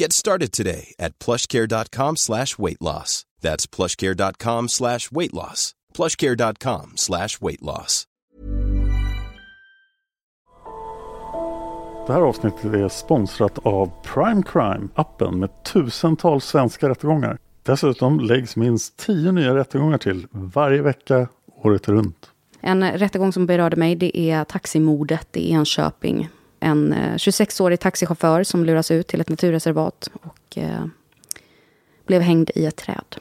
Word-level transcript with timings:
Get 0.00 0.12
started 0.12 0.52
today 0.52 0.94
at 0.98 1.18
plushcare.com 1.18 2.16
slash 2.16 2.58
weight 2.58 2.82
loss. 2.82 3.24
That's 3.40 3.66
plushcare.com 3.66 4.68
slash 4.68 5.10
weight 5.10 5.34
loss. 5.34 5.74
plushcare.com 5.94 6.92
slash 6.96 7.40
weight 7.40 7.62
loss. 7.62 8.04
Det 12.06 12.12
här 12.12 12.20
avsnittet 12.20 12.64
är 12.64 12.88
sponsrat 12.88 13.58
av 13.58 13.90
Prime 14.04 14.42
Crime, 14.42 14.88
appen 14.94 15.40
med 15.40 15.64
tusentals 15.64 16.44
svenska 16.44 16.88
rättegångar. 16.88 17.38
Dessutom 17.62 18.20
läggs 18.20 18.56
minst 18.56 18.96
tio 18.96 19.32
nya 19.32 19.54
rättegångar 19.54 19.98
till 19.98 20.26
varje 20.30 20.82
vecka 20.82 21.28
året 21.62 21.88
runt. 21.88 22.30
En 22.60 22.92
rättegång 22.92 23.32
som 23.32 23.46
berörde 23.46 23.76
mig 23.76 23.96
det 23.96 24.18
är 24.18 24.44
taximordet 24.44 25.36
i 25.36 25.50
Enköping. 25.50 26.28
En 26.60 26.92
eh, 26.92 27.14
26-årig 27.14 27.80
taxichaufför 27.80 28.42
som 28.42 28.64
luras 28.64 28.90
ut 28.90 29.06
till 29.06 29.20
ett 29.20 29.28
naturreservat 29.28 30.08
och 30.22 30.58
eh, 30.58 30.86
blev 32.06 32.22
hängd 32.22 32.50
i 32.54 32.66
ett 32.66 32.76
träd. 32.76 33.16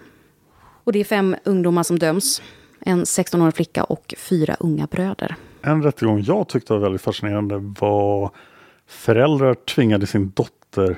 Och 0.58 0.92
det 0.92 1.00
är 1.00 1.04
fem 1.04 1.36
ungdomar 1.44 1.84
som 1.84 2.00
döms. 2.00 2.42
En 2.80 3.04
16-årig 3.04 3.56
flicka 3.56 3.84
och 3.84 4.14
fyra 4.18 4.56
unga 4.60 4.88
bröder. 4.88 5.36
En 5.62 5.84
rättegång 5.84 6.22
jag 6.22 6.50
tyckte 6.50 6.74
var 6.74 6.80
väldigt 6.80 7.02
fascinerande 7.02 7.58
var 7.80 8.32
föräldrar 8.88 9.54
tvingade 9.54 10.08
sin 10.08 10.30
dotter 10.30 10.98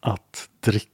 att 0.00 0.48
dricka 0.60 0.90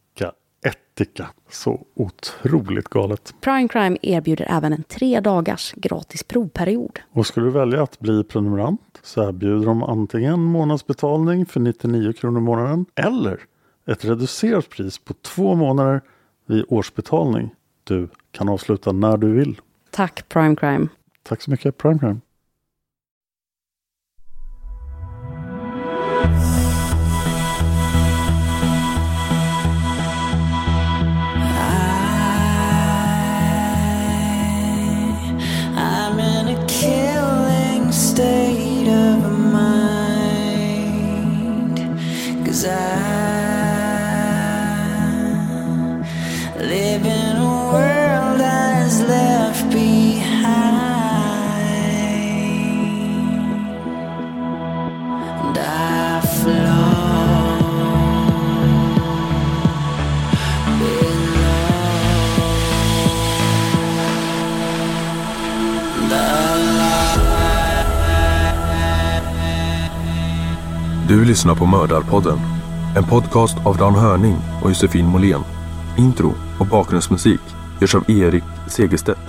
ättika. 0.66 1.30
Så 1.50 1.86
otroligt 1.94 2.88
galet. 2.88 3.34
Prime 3.40 3.68
Crime 3.68 3.96
erbjuder 4.02 4.46
även 4.50 4.72
en 4.72 4.82
tre 4.82 5.20
dagars 5.20 5.72
gratis 5.76 6.22
provperiod. 6.22 7.00
Och 7.12 7.26
skulle 7.26 7.46
du 7.46 7.52
välja 7.52 7.82
att 7.82 8.00
bli 8.00 8.24
prenumerant 8.24 9.00
så 9.02 9.28
erbjuder 9.28 9.66
de 9.66 9.82
antingen 9.82 10.40
månadsbetalning 10.40 11.46
för 11.46 11.60
99 11.60 12.12
kronor 12.12 12.38
i 12.38 12.42
månaden 12.42 12.86
eller 12.94 13.40
ett 13.86 14.04
reducerat 14.04 14.68
pris 14.70 14.98
på 14.98 15.14
två 15.14 15.54
månader 15.54 16.00
vid 16.46 16.64
årsbetalning. 16.68 17.54
Du 17.84 18.08
kan 18.30 18.48
avsluta 18.48 18.92
när 18.92 19.16
du 19.16 19.32
vill. 19.32 19.60
Tack 19.90 20.28
Prime 20.28 20.56
Crime. 20.56 20.88
Tack 21.22 21.42
så 21.42 21.50
mycket 21.50 21.78
Prime 21.78 21.98
Crime. 21.98 22.20
Lyssnar 71.42 71.54
på 71.54 71.66
Mördarpodden. 71.66 72.38
En 72.96 73.04
podcast 73.04 73.66
av 73.66 73.76
Dan 73.76 73.94
Hörning 73.94 74.36
och 74.62 74.68
Josefin 74.68 75.06
Måhlén. 75.06 75.40
Intro 75.98 76.34
och 76.60 76.66
bakgrundsmusik 76.66 77.40
görs 77.80 77.94
av 77.94 78.10
Erik 78.10 78.42
Segerstedt. 78.68 79.20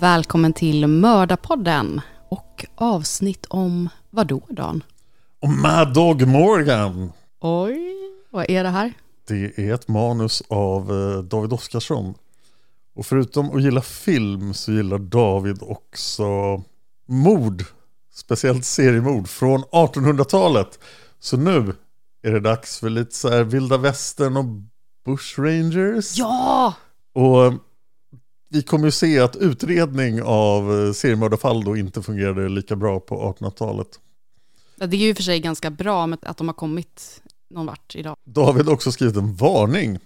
Välkommen 0.00 0.52
till 0.52 0.86
Mördarpodden 0.86 2.00
och 2.28 2.66
avsnitt 2.74 3.46
om 3.48 3.88
vad 4.10 4.26
då 4.26 4.40
Dan? 4.48 4.82
Och 5.40 5.50
Mad 5.50 5.94
Dog 5.94 6.26
Morgan. 6.26 7.12
Oj, 7.40 7.78
vad 8.30 8.50
är 8.50 8.64
det 8.64 8.70
här? 8.70 8.92
Det 9.28 9.58
är 9.58 9.74
ett 9.74 9.88
manus 9.88 10.42
av 10.48 10.90
eh, 10.90 11.22
David 11.22 11.52
Oskarsson. 11.52 12.14
Och 12.98 13.06
förutom 13.06 13.56
att 13.56 13.62
gilla 13.62 13.80
film 13.82 14.54
så 14.54 14.72
gillar 14.72 14.98
David 14.98 15.58
också 15.60 16.24
mord. 17.08 17.64
Speciellt 18.14 18.64
seriemord 18.64 19.28
från 19.28 19.64
1800-talet. 19.64 20.78
Så 21.18 21.36
nu 21.36 21.74
är 22.22 22.32
det 22.32 22.40
dags 22.40 22.78
för 22.78 22.90
lite 22.90 23.14
så 23.14 23.28
här 23.28 23.44
vilda 23.44 23.76
västern 23.76 24.36
och 24.36 24.44
bushrangers. 25.04 26.18
Ja! 26.18 26.74
Och 27.14 27.52
vi 28.50 28.62
kommer 28.62 28.84
ju 28.84 28.90
se 28.90 29.20
att 29.20 29.36
utredning 29.36 30.22
av 30.22 30.92
seriemördarfall 30.92 31.64
då 31.64 31.76
inte 31.76 32.02
fungerade 32.02 32.48
lika 32.48 32.76
bra 32.76 33.00
på 33.00 33.34
1800-talet. 33.40 33.88
Ja, 34.76 34.86
Det 34.86 34.96
är 34.96 35.06
ju 35.06 35.14
för 35.14 35.22
sig 35.22 35.40
ganska 35.40 35.70
bra 35.70 36.06
med 36.06 36.18
att 36.22 36.36
de 36.36 36.48
har 36.48 36.54
kommit 36.54 37.22
någon 37.50 37.66
vart 37.66 37.94
idag. 37.94 38.16
David 38.24 38.66
har 38.66 38.72
också 38.72 38.92
skrivit 38.92 39.16
en 39.16 39.34
varning. 39.34 39.98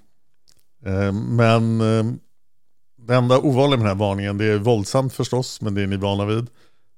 Eh, 0.87 1.13
Men 1.13 1.81
eh, 1.81 2.13
det 3.07 3.15
enda 3.15 3.39
ovanliga 3.39 3.79
med 3.79 3.87
den 3.87 3.99
här 3.99 4.07
varningen, 4.07 4.39
det 4.39 4.45
är 4.45 4.59
våldsamt 4.59 5.13
förstås, 5.13 5.61
men 5.61 5.75
det 5.75 5.83
är 5.83 5.87
ni 5.87 5.97
vana 5.97 6.25
vid. 6.25 6.47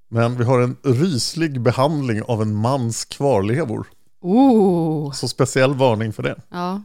Men 0.08 0.36
vi 0.36 0.44
har 0.44 0.60
en 0.60 0.76
ryslig 0.82 1.60
behandling 1.60 2.22
av 2.22 2.42
en 2.42 2.54
mans 2.54 3.04
kvarlevor. 3.04 3.86
Oh! 4.20 5.12
Så 5.12 5.28
speciell 5.28 5.74
varning 5.74 6.12
för 6.12 6.22
det. 6.22 6.36
Ja. 6.48 6.82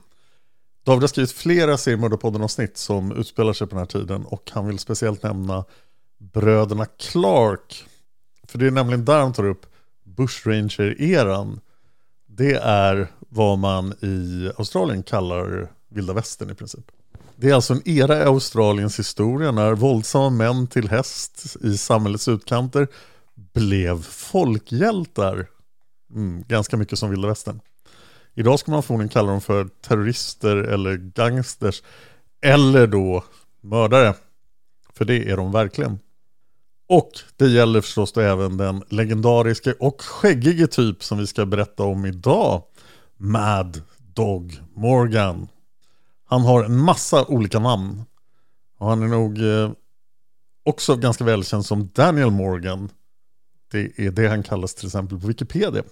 David 0.86 1.02
har 1.04 1.08
skrivit 1.08 1.32
flera 1.32 1.78
seriemördarpodden-avsnitt 1.78 2.78
som 2.78 3.12
utspelar 3.12 3.54
sig 3.54 3.68
på 3.68 3.76
den 3.76 3.80
här 3.80 3.86
tiden 3.86 4.26
och 4.26 4.52
han 4.54 4.68
vill 4.68 4.80
speciellt 4.80 5.24
nämna 5.24 5.66
bröderna 6.18 6.86
Clark. 6.86 7.86
För 8.48 8.58
det 8.58 8.68
är 8.68 8.72
nämligen 8.72 9.06
där 9.06 9.20
han 9.20 9.34
tar 9.34 9.46
upp 9.46 9.66
Bushranger-eran. 10.04 11.60
Det 12.28 12.56
är 12.64 13.12
vad 13.20 13.60
man 13.60 13.94
i 14.02 14.52
Australien 14.58 15.04
kallar 15.04 15.72
vilda 15.90 16.14
västern 16.14 16.50
i 16.50 16.56
princip. 16.56 16.92
Det 17.42 17.50
är 17.50 17.54
alltså 17.54 17.74
en 17.74 17.90
era 17.90 18.18
i 18.18 18.24
Australiens 18.24 19.00
historia 19.00 19.52
när 19.52 19.74
våldsamma 19.74 20.30
män 20.30 20.68
till 20.68 20.90
häst 20.90 21.56
i 21.62 21.78
samhällets 21.78 22.28
utkanter 22.28 22.88
blev 23.54 24.04
folkhjältar. 24.04 25.48
Mm, 26.16 26.44
ganska 26.48 26.78
mycket 26.78 27.00
som 27.00 27.10
vilda 27.10 27.28
västern. 27.28 27.60
Idag 28.36 28.60
ska 28.60 28.72
man 28.72 28.84
förmodligen 28.84 29.10
kalla 29.10 29.32
dem 29.32 29.42
för 29.42 29.70
terrorister 29.88 30.58
eller 30.58 30.96
gangsters. 30.96 31.84
Eller 32.42 32.88
då 32.88 33.24
mördare. 33.62 34.14
För 34.94 35.06
det 35.06 35.30
är 35.30 35.38
de 35.38 35.52
verkligen. 35.52 36.00
Och 36.90 37.12
det 37.38 37.48
gäller 37.48 37.82
förstås 37.82 38.12
då 38.12 38.22
även 38.22 38.58
den 38.58 38.84
legendariska 38.90 39.74
och 39.80 40.02
skäggige 40.02 40.68
typ 40.68 41.04
som 41.04 41.18
vi 41.18 41.28
ska 41.28 41.46
berätta 41.46 41.84
om 41.84 42.06
idag. 42.06 42.64
Mad 43.18 43.82
Dog 43.98 44.62
Morgan. 44.76 45.48
Han 46.30 46.42
har 46.42 46.64
en 46.64 46.78
massa 46.78 47.26
olika 47.26 47.60
namn. 47.60 48.04
Och 48.78 48.88
han 48.88 49.04
är 49.04 49.08
nog 49.08 49.42
eh, 49.42 49.72
också 50.66 50.96
ganska 50.96 51.24
välkänd 51.24 51.66
som 51.66 51.90
Daniel 51.94 52.32
Morgan. 52.32 52.90
Det 53.72 54.00
är 54.00 54.12
det 54.12 54.28
han 54.28 54.44
kallas 54.44 54.76
till 54.76 54.86
exempel 54.86 55.20
på 55.20 55.28
Wikipedia. 55.28 55.84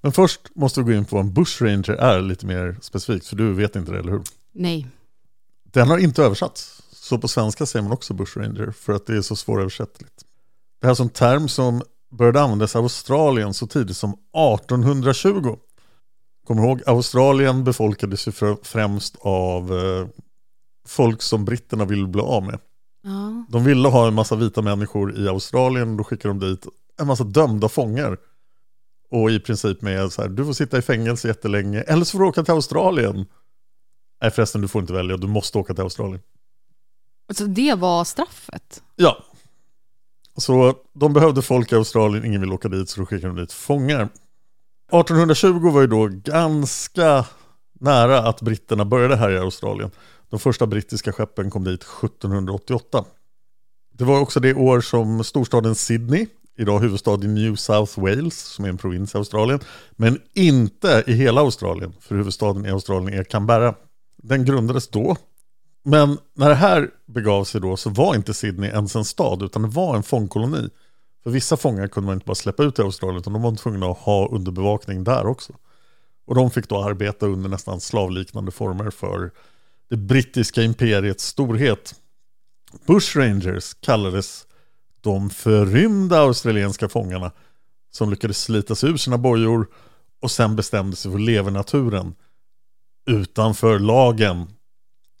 Men 0.00 0.12
först 0.12 0.40
måste 0.54 0.80
vi 0.80 0.92
gå 0.92 0.98
in 0.98 1.04
på 1.04 1.16
vad 1.16 1.24
en 1.24 1.32
bushranger 1.34 1.90
är 1.90 2.22
lite 2.22 2.46
mer 2.46 2.78
specifikt, 2.80 3.26
för 3.26 3.36
du 3.36 3.52
vet 3.52 3.76
inte 3.76 3.92
det, 3.92 3.98
eller 3.98 4.12
hur? 4.12 4.22
Nej. 4.52 4.86
Den 5.72 5.88
har 5.88 5.98
inte 5.98 6.22
översatts. 6.22 6.82
Så 6.92 7.18
på 7.18 7.28
svenska 7.28 7.66
säger 7.66 7.82
man 7.82 7.92
också 7.92 8.14
bushranger 8.14 8.70
för 8.70 8.92
att 8.92 9.06
det 9.06 9.16
är 9.16 9.22
så 9.22 9.36
svåröversättligt. 9.36 10.24
Det 10.80 10.86
här 10.86 10.94
är 10.94 11.02
en 11.02 11.08
term 11.08 11.48
som 11.48 11.82
började 12.10 12.40
användas 12.40 12.74
i 12.74 12.78
Australien 12.78 13.54
så 13.54 13.66
tidigt 13.66 13.96
som 13.96 14.10
1820. 14.10 15.56
Kommer 16.44 16.62
ihåg, 16.62 16.82
Australien 16.86 17.64
befolkades 17.64 18.28
ju 18.28 18.30
fr- 18.30 18.58
främst 18.62 19.16
av 19.20 19.78
eh, 19.78 20.06
folk 20.88 21.22
som 21.22 21.44
britterna 21.44 21.84
ville 21.84 22.06
bli 22.06 22.22
av 22.22 22.42
med. 22.42 22.58
Ja. 23.02 23.44
De 23.48 23.64
ville 23.64 23.88
ha 23.88 24.08
en 24.08 24.14
massa 24.14 24.36
vita 24.36 24.62
människor 24.62 25.18
i 25.18 25.28
Australien, 25.28 25.96
då 25.96 26.04
skickade 26.04 26.34
de 26.34 26.50
dit 26.50 26.66
en 27.00 27.06
massa 27.06 27.24
dömda 27.24 27.68
fångar. 27.68 28.18
Och 29.10 29.30
i 29.30 29.40
princip 29.40 29.82
med 29.82 30.12
så 30.12 30.22
här, 30.22 30.28
du 30.28 30.44
får 30.44 30.52
sitta 30.52 30.78
i 30.78 30.82
fängelse 30.82 31.28
jättelänge, 31.28 31.80
eller 31.80 32.04
så 32.04 32.10
får 32.10 32.18
du 32.18 32.26
åka 32.26 32.42
till 32.44 32.54
Australien. 32.54 33.26
Nej 34.22 34.30
förresten, 34.30 34.60
du 34.60 34.68
får 34.68 34.80
inte 34.80 34.92
välja, 34.92 35.16
du 35.16 35.26
måste 35.26 35.58
åka 35.58 35.74
till 35.74 35.82
Australien. 35.82 36.20
Alltså 37.28 37.46
det 37.46 37.74
var 37.74 38.04
straffet? 38.04 38.82
Ja. 38.96 39.24
Så 40.36 40.74
de 40.92 41.12
behövde 41.12 41.42
folk 41.42 41.72
i 41.72 41.74
Australien, 41.74 42.24
ingen 42.24 42.40
ville 42.40 42.54
åka 42.54 42.68
dit, 42.68 42.88
så 42.88 43.00
då 43.00 43.06
skickade 43.06 43.34
de 43.34 43.40
dit 43.40 43.52
fångar. 43.52 44.08
1820 44.92 45.70
var 45.70 45.80
ju 45.80 45.86
då 45.86 46.08
ganska 46.08 47.24
nära 47.80 48.18
att 48.18 48.42
britterna 48.42 48.84
började 48.84 49.16
här 49.16 49.30
i 49.30 49.38
Australien. 49.38 49.90
De 50.30 50.40
första 50.40 50.66
brittiska 50.66 51.12
skeppen 51.12 51.50
kom 51.50 51.64
dit 51.64 51.82
1788. 51.82 53.04
Det 53.92 54.04
var 54.04 54.20
också 54.20 54.40
det 54.40 54.54
år 54.54 54.80
som 54.80 55.24
storstaden 55.24 55.74
Sydney, 55.74 56.26
idag 56.58 56.80
huvudstad 56.80 57.24
i 57.24 57.26
New 57.26 57.56
South 57.56 58.00
Wales, 58.00 58.38
som 58.38 58.64
är 58.64 58.68
en 58.68 58.78
provins 58.78 59.14
i 59.14 59.18
Australien, 59.18 59.60
men 59.96 60.20
inte 60.34 61.04
i 61.06 61.12
hela 61.12 61.40
Australien, 61.40 61.92
för 62.00 62.14
huvudstaden 62.14 62.66
i 62.66 62.70
Australien 62.70 63.18
är 63.18 63.24
Canberra. 63.24 63.74
Den 64.22 64.44
grundades 64.44 64.88
då, 64.88 65.16
men 65.84 66.18
när 66.36 66.48
det 66.48 66.54
här 66.54 66.90
begav 67.06 67.44
sig 67.44 67.60
då 67.60 67.76
så 67.76 67.90
var 67.90 68.14
inte 68.14 68.34
Sydney 68.34 68.70
ens 68.70 68.96
en 68.96 69.04
stad, 69.04 69.42
utan 69.42 69.62
det 69.62 69.68
var 69.68 69.96
en 69.96 70.02
fångkoloni. 70.02 70.68
För 71.24 71.30
vissa 71.30 71.56
fångar 71.56 71.88
kunde 71.88 72.06
man 72.06 72.14
inte 72.14 72.26
bara 72.26 72.34
släppa 72.34 72.62
ut 72.62 72.78
i 72.78 72.82
Australien, 72.82 73.18
utan 73.18 73.32
de 73.32 73.42
var 73.42 73.56
tvungna 73.56 73.86
att 73.86 73.98
ha 73.98 74.28
underbevakning 74.28 75.04
där 75.04 75.26
också. 75.26 75.52
Och 76.26 76.34
de 76.34 76.50
fick 76.50 76.68
då 76.68 76.82
arbeta 76.82 77.26
under 77.26 77.48
nästan 77.48 77.80
slavliknande 77.80 78.52
former 78.52 78.90
för 78.90 79.30
det 79.90 79.96
brittiska 79.96 80.62
imperiets 80.62 81.24
storhet. 81.24 81.94
Bushrangers 82.86 83.74
kallades 83.74 84.46
de 85.00 85.30
förrymda 85.30 86.18
australienska 86.18 86.88
fångarna 86.88 87.32
som 87.90 88.10
lyckades 88.10 88.42
slita 88.42 88.74
sig 88.74 88.90
ur 88.90 88.96
sina 88.96 89.18
bojor 89.18 89.66
och 90.20 90.30
sen 90.30 90.56
bestämde 90.56 90.96
sig 90.96 91.10
för 91.10 91.18
att 91.18 91.24
leva 91.24 91.50
i 91.50 91.52
naturen 91.52 92.14
utanför 93.06 93.78
lagen 93.78 94.46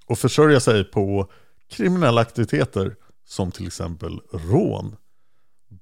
och 0.06 0.18
försörja 0.18 0.60
sig 0.60 0.84
på 0.84 1.30
kriminella 1.70 2.20
aktiviteter 2.20 2.96
som 3.26 3.52
till 3.52 3.66
exempel 3.66 4.20
rån. 4.32 4.96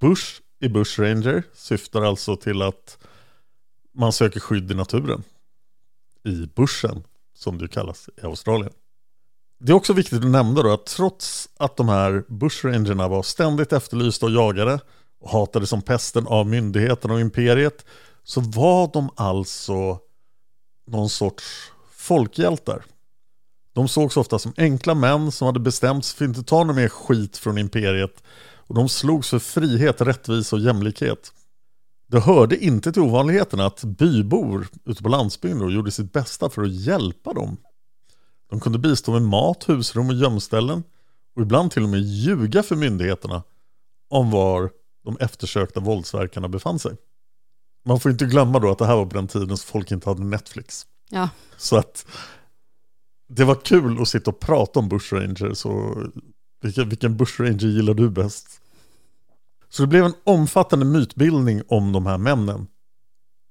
Bush 0.03 0.41
i 0.61 0.69
Bushranger 0.69 1.43
syftar 1.55 2.03
alltså 2.03 2.37
till 2.37 2.63
att 2.63 2.99
man 3.95 4.13
söker 4.13 4.41
skydd 4.41 4.71
i 4.71 4.75
naturen. 4.75 5.23
I 6.25 6.47
bushen, 6.55 7.05
som 7.35 7.59
det 7.59 7.69
kallas 7.69 8.09
i 8.23 8.27
Australien. 8.27 8.73
Det 9.61 9.73
är 9.73 9.77
också 9.77 9.93
viktigt 9.93 10.19
att 10.19 10.31
nämna 10.31 10.63
då 10.63 10.73
att 10.73 10.87
trots 10.87 11.49
att 11.57 11.77
de 11.77 11.89
här 11.89 12.25
bushrangerna 12.29 13.09
var 13.09 13.23
ständigt 13.23 13.73
efterlysta 13.73 14.27
och 14.27 14.33
jagade 14.33 14.81
och 15.21 15.31
hatade 15.31 15.67
som 15.67 15.83
pesten 15.83 16.27
av 16.27 16.47
myndigheterna 16.47 17.15
och 17.15 17.21
imperiet 17.21 17.85
så 18.25 18.41
var 18.41 18.91
de 18.93 19.11
alltså 19.17 19.99
någon 20.87 21.09
sorts 21.09 21.73
folkhjältar. 21.91 22.85
De 23.73 23.89
sågs 23.89 24.17
ofta 24.17 24.39
som 24.39 24.53
enkla 24.57 24.95
män 24.95 25.33
som 25.33 25.47
hade 25.47 25.61
bestämt 25.61 26.05
sig 26.05 26.17
för 26.19 26.25
att 26.25 26.29
inte 26.29 26.43
ta 26.43 26.65
någon 26.65 26.77
mer 26.77 26.89
skit 26.89 27.37
från 27.37 27.59
imperiet 27.59 28.23
och 28.73 28.79
de 28.79 28.89
slogs 28.89 29.29
för 29.31 29.39
frihet, 29.39 30.01
rättvisa 30.01 30.57
och 30.57 30.63
jämlikhet. 30.63 31.33
Det 32.07 32.21
hörde 32.21 32.65
inte 32.65 32.93
till 32.93 33.03
ovanligheterna 33.03 33.67
att 33.67 33.85
bybor 33.85 34.69
ute 34.85 35.03
på 35.03 35.09
landsbygden 35.09 35.71
gjorde 35.71 35.91
sitt 35.91 36.13
bästa 36.13 36.51
för 36.51 36.63
att 36.63 36.73
hjälpa 36.73 37.33
dem. 37.33 37.57
De 38.51 38.61
kunde 38.61 38.79
bistå 38.79 39.13
med 39.13 39.23
mat, 39.23 39.69
husrum 39.69 40.09
och 40.09 40.15
gömställen 40.15 40.83
och 41.37 41.43
ibland 41.43 41.71
till 41.71 41.83
och 41.83 41.89
med 41.89 42.01
ljuga 42.01 42.63
för 42.63 42.77
myndigheterna 42.77 43.43
om 44.09 44.31
var 44.31 44.71
de 45.05 45.17
eftersökta 45.21 45.81
våldsverkarna 45.81 46.49
befann 46.49 46.79
sig. 46.79 46.97
Man 47.85 48.01
får 48.01 48.13
inte 48.13 48.25
glömma 48.25 48.59
då 48.59 48.71
att 48.71 48.79
det 48.79 48.87
här 48.87 48.97
var 48.97 49.07
på 49.07 49.17
den 49.17 49.29
tiden 49.29 49.57
så 49.57 49.67
folk 49.67 49.91
inte 49.91 50.09
hade 50.09 50.25
Netflix. 50.25 50.87
Ja. 51.11 51.29
Så 51.57 51.77
att 51.77 52.07
det 53.29 53.45
var 53.45 53.55
kul 53.55 54.03
att 54.03 54.09
sitta 54.09 54.31
och 54.31 54.41
prata 54.41 54.81
om 54.81 54.89
Bushrangers 54.89 55.65
och 55.65 55.97
vilken, 56.63 56.89
vilken 56.89 57.17
Bushranger 57.17 57.67
gillar 57.67 57.95
du 57.95 58.11
bäst? 58.11 58.62
Så 59.73 59.83
det 59.83 59.87
blev 59.87 60.05
en 60.05 60.15
omfattande 60.25 60.85
mytbildning 60.85 61.63
om 61.69 61.93
de 61.93 62.07
här 62.07 62.19
männen. 62.19 62.67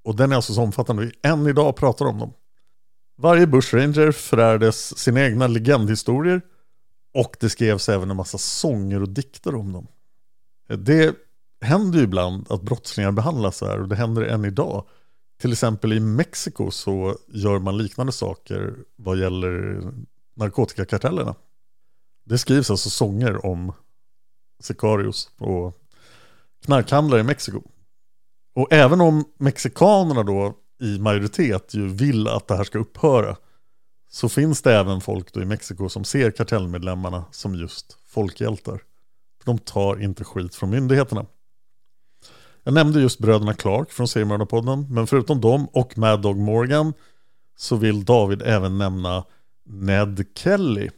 Och 0.03 0.15
den 0.15 0.31
är 0.31 0.35
alltså 0.35 0.53
så 0.53 0.62
omfattande 0.62 1.06
vi 1.06 1.29
än 1.29 1.47
idag 1.47 1.75
pratar 1.75 2.06
om 2.06 2.19
dem. 2.19 2.33
Varje 3.18 3.47
Bushranger 3.47 4.12
förärdes 4.12 4.97
sina 4.97 5.21
egna 5.21 5.47
legendhistorier 5.47 6.41
och 7.13 7.35
det 7.39 7.50
skrevs 7.50 7.89
även 7.89 8.12
en 8.12 8.18
massa 8.18 8.38
sånger 8.38 9.01
och 9.01 9.09
dikter 9.09 9.56
om 9.56 9.73
dem. 9.73 9.88
Det 10.68 11.15
händer 11.62 11.97
ju 11.97 12.03
ibland 12.03 12.51
att 12.51 12.62
brottslingar 12.62 13.12
behandlas 13.12 13.57
så 13.57 13.65
här 13.65 13.81
och 13.81 13.88
det 13.88 13.95
händer 13.95 14.21
än 14.21 14.45
idag. 14.45 14.85
Till 15.39 15.51
exempel 15.51 15.94
i 15.94 16.00
Mexiko 16.00 16.71
så 16.71 17.17
gör 17.27 17.59
man 17.59 17.77
liknande 17.77 18.12
saker 18.12 18.75
vad 18.95 19.19
gäller 19.19 19.83
narkotikakartellerna. 20.35 21.35
Det 22.25 22.38
skrivs 22.38 22.71
alltså 22.71 22.89
sånger 22.89 23.45
om 23.45 23.74
Sicarios 24.59 25.29
och 25.38 25.80
knarkhandlare 26.65 27.19
i 27.19 27.23
Mexiko. 27.23 27.61
Och 28.55 28.73
även 28.73 29.01
om 29.01 29.25
mexikanerna 29.37 30.23
då 30.23 30.53
i 30.81 30.99
majoritet 30.99 31.73
ju 31.73 31.87
vill 31.87 32.27
att 32.27 32.47
det 32.47 32.55
här 32.55 32.63
ska 32.63 32.79
upphöra 32.79 33.35
så 34.09 34.29
finns 34.29 34.61
det 34.61 34.75
även 34.75 35.01
folk 35.01 35.33
då 35.33 35.41
i 35.41 35.45
Mexiko 35.45 35.89
som 35.89 36.03
ser 36.03 36.31
kartellmedlemmarna 36.31 37.25
som 37.31 37.55
just 37.55 37.97
folkhjältar. 38.07 38.81
De 39.45 39.57
tar 39.57 40.01
inte 40.01 40.23
skit 40.23 40.55
från 40.55 40.69
myndigheterna. 40.69 41.25
Jag 42.63 42.73
nämnde 42.73 43.01
just 43.01 43.19
bröderna 43.19 43.53
Clark 43.53 43.91
från 43.91 44.07
Seriemördarpodden, 44.07 44.87
men 44.89 45.07
förutom 45.07 45.41
dem 45.41 45.67
och 45.73 45.97
Mad 45.97 46.21
Dog 46.21 46.37
Morgan 46.37 46.93
så 47.57 47.75
vill 47.75 48.05
David 48.05 48.41
även 48.41 48.77
nämna 48.77 49.23
Ned 49.65 50.25
Kelly. 50.35 50.89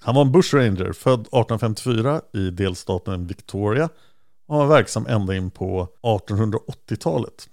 Han 0.00 0.14
var 0.14 0.22
en 0.22 0.32
bushranger, 0.32 0.92
född 0.92 1.20
1854 1.20 2.20
i 2.34 2.50
delstaten 2.50 3.26
Victoria 3.26 3.88
och 4.50 4.56
han 4.56 4.68
var 4.68 4.76
verksam 4.76 5.06
ända 5.06 5.36
in 5.36 5.50
på 5.50 5.88
1880-talet. 6.02 7.48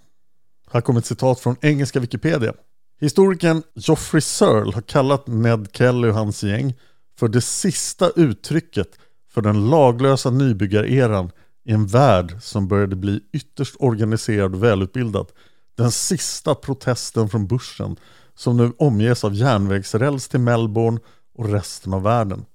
Här 0.71 0.81
kommer 0.81 0.99
ett 0.99 1.05
citat 1.05 1.39
från 1.39 1.55
engelska 1.61 1.99
Wikipedia. 1.99 2.53
Historikern 2.99 3.63
Geoffrey 3.75 4.21
Searle 4.21 4.73
har 4.73 4.81
kallat 4.81 5.27
Ned 5.27 5.67
Kelly 5.73 6.09
och 6.09 6.13
hans 6.13 6.43
gäng 6.43 6.73
för 7.19 7.27
det 7.27 7.41
sista 7.41 8.09
uttrycket 8.15 8.87
för 9.31 9.41
den 9.41 9.69
laglösa 9.69 10.29
nybyggareran 10.29 11.31
i 11.65 11.71
en 11.71 11.87
värld 11.87 12.37
som 12.41 12.67
började 12.67 12.95
bli 12.95 13.19
ytterst 13.33 13.75
organiserad 13.79 14.55
och 14.55 14.63
välutbildad. 14.63 15.27
Den 15.75 15.91
sista 15.91 16.55
protesten 16.55 17.29
från 17.29 17.47
börsen 17.47 17.95
som 18.35 18.57
nu 18.57 18.73
omges 18.77 19.23
av 19.23 19.33
järnvägsräls 19.33 20.27
till 20.27 20.39
Melbourne 20.39 20.99
och 21.35 21.49
resten 21.49 21.93
av 21.93 22.03
världen. 22.03 22.45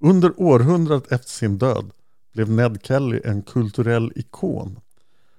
Under 0.00 0.40
århundradet 0.40 1.12
efter 1.12 1.30
sin 1.30 1.58
död 1.58 1.90
blev 2.36 2.50
Ned 2.50 2.78
Kelly 2.82 3.20
en 3.24 3.42
kulturell 3.42 4.12
ikon. 4.16 4.80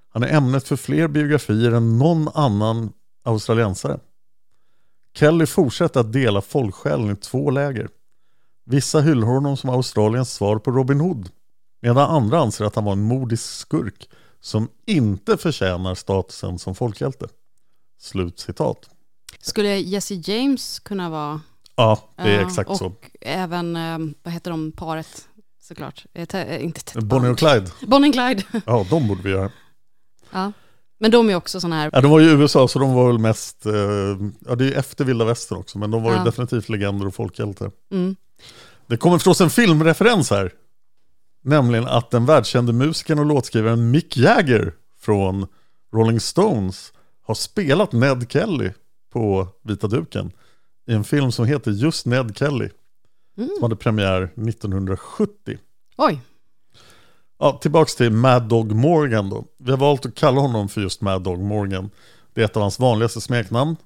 Han 0.08 0.22
är 0.22 0.36
ämnet 0.36 0.68
för 0.68 0.76
fler 0.76 1.08
biografier 1.08 1.72
än 1.72 1.98
någon 1.98 2.28
annan 2.34 2.92
australiensare. 3.24 4.00
Kelly 5.14 5.46
fortsätter 5.46 6.00
att 6.00 6.12
dela 6.12 6.40
folksjälen 6.40 7.10
i 7.10 7.16
två 7.16 7.50
läger. 7.50 7.88
Vissa 8.64 9.00
hyllar 9.00 9.26
honom 9.26 9.56
som 9.56 9.70
Australiens 9.70 10.32
svar 10.32 10.58
på 10.58 10.70
Robin 10.70 11.00
Hood. 11.00 11.30
Medan 11.80 12.10
andra 12.10 12.38
anser 12.38 12.64
att 12.64 12.74
han 12.74 12.84
var 12.84 12.92
en 12.92 13.02
modisk 13.02 13.44
skurk 13.44 14.08
som 14.40 14.68
inte 14.86 15.36
förtjänar 15.36 15.94
statusen 15.94 16.58
som 16.58 16.74
folkhjälte. 16.74 17.28
Slut 18.00 18.38
citat. 18.38 18.90
Skulle 19.40 19.76
Jesse 19.76 20.14
James 20.14 20.78
kunna 20.78 21.10
vara... 21.10 21.40
Ja, 21.76 21.98
det 22.16 22.22
är 22.22 22.46
exakt 22.46 22.70
och 22.70 22.76
så. 22.76 22.92
även, 23.20 23.76
eh, 23.76 23.98
vad 24.22 24.34
heter 24.34 24.50
de, 24.50 24.72
paret 24.72 25.28
såklart? 25.68 26.04
Eh, 26.14 26.26
te- 26.26 26.42
eh, 26.56 26.64
inte 26.64 26.84
Ted 26.84 27.06
Bonnie 27.06 27.28
och. 27.28 27.38
Clyde. 27.38 27.66
Bonnie 27.86 28.08
och 28.08 28.14
Clyde. 28.14 28.42
Ja, 28.66 28.86
de 28.90 29.08
borde 29.08 29.22
vi 29.22 29.30
göra. 29.30 29.50
ja. 30.30 30.52
Men 31.00 31.10
de 31.10 31.30
är 31.30 31.34
också 31.34 31.60
sådana 31.60 31.76
här... 31.76 31.90
Ja, 31.92 32.00
de 32.00 32.10
var 32.10 32.20
ju 32.20 32.28
i 32.28 32.32
USA 32.32 32.68
så 32.68 32.78
de 32.78 32.94
var 32.94 33.06
väl 33.06 33.18
mest, 33.18 33.66
eh, 33.66 33.72
ja 34.46 34.54
det 34.56 34.64
är 34.64 34.68
ju 34.68 34.72
efter 34.72 35.04
vilda 35.04 35.24
västern 35.24 35.58
också, 35.58 35.78
men 35.78 35.90
de 35.90 36.02
var 36.02 36.10
ju 36.12 36.16
Ja. 36.16 36.24
definitivt 36.24 36.68
legender 36.68 37.06
och 37.06 37.14
folkhjältar. 37.14 37.70
Mm. 37.92 38.16
Det 38.86 38.96
kommer 38.96 39.16
förstås 39.18 39.40
en 39.40 39.50
filmreferens 39.50 40.30
här. 40.30 40.52
Nämligen 41.44 41.86
att 41.88 42.10
den 42.10 42.26
världskände 42.26 42.72
musikern 42.72 43.18
och 43.18 43.26
låtskrivaren 43.26 43.90
Mick 43.90 44.16
Jagger 44.16 44.72
från 45.00 45.46
Rolling 45.94 46.20
Stones 46.20 46.92
har 47.26 47.34
spelat 47.34 47.92
Ned 47.92 48.26
Kelly 48.28 48.70
på 49.12 49.48
vita 49.64 49.86
duken 49.86 50.32
i 50.88 50.92
en 50.94 51.04
film 51.04 51.32
som 51.32 51.44
heter 51.46 51.70
just 51.70 52.06
Ned 52.06 52.36
Kelly. 52.36 52.68
Som 53.46 53.62
hade 53.62 53.76
premiär 53.76 54.22
1970. 54.22 55.58
Oj, 55.96 56.20
Ja, 57.40 57.58
tillbaks 57.62 57.94
till 57.96 58.10
Mad 58.12 58.48
Dog 58.48 58.72
Morgan 58.72 59.30
då. 59.30 59.44
Vi 59.58 59.70
har 59.70 59.78
valt 59.78 60.06
att 60.06 60.14
kalla 60.14 60.40
honom 60.40 60.68
för 60.68 60.80
just 60.80 61.00
Mad 61.00 61.22
Dog 61.22 61.38
Morgan. 61.38 61.90
Det 62.34 62.40
är 62.40 62.44
ett 62.44 62.56
av 62.56 62.62
hans 62.62 62.78
vanligaste 62.78 63.20
smeknamn. 63.20 63.76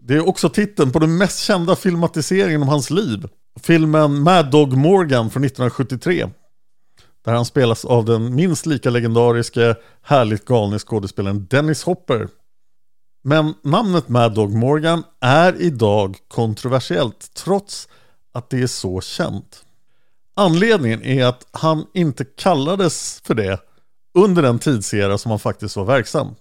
Det 0.00 0.14
är 0.14 0.28
också 0.28 0.48
titeln 0.48 0.92
på 0.92 0.98
den 0.98 1.18
mest 1.18 1.38
kända 1.38 1.76
filmatiseringen 1.76 2.62
om 2.62 2.68
hans 2.68 2.90
liv. 2.90 3.28
Filmen 3.60 4.20
Mad 4.20 4.50
Dog 4.50 4.76
Morgan 4.76 5.30
från 5.30 5.44
1973. 5.44 6.28
Där 7.24 7.32
han 7.32 7.44
spelas 7.44 7.84
av 7.84 8.04
den 8.04 8.34
minst 8.34 8.66
lika 8.66 8.90
legendariska, 8.90 9.76
härligt 10.02 10.44
galne 10.44 10.78
skådespelaren 10.78 11.46
Dennis 11.50 11.84
Hopper. 11.84 12.28
Men 13.24 13.54
namnet 13.62 14.08
Mad 14.08 14.34
Dog 14.34 14.54
Morgan 14.54 15.02
är 15.20 15.62
idag 15.62 16.16
kontroversiellt 16.28 17.34
trots 17.34 17.88
att 18.32 18.50
det 18.50 18.62
är 18.62 18.66
så 18.66 19.00
känt. 19.00 19.64
Anledningen 20.36 21.02
är 21.02 21.24
att 21.24 21.46
han 21.50 21.86
inte 21.94 22.24
kallades 22.24 23.20
för 23.24 23.34
det 23.34 23.58
under 24.14 24.42
den 24.42 24.58
tidsera 24.58 25.18
som 25.18 25.30
han 25.30 25.38
faktiskt 25.38 25.76
var 25.76 25.84
verksam. 25.84 26.34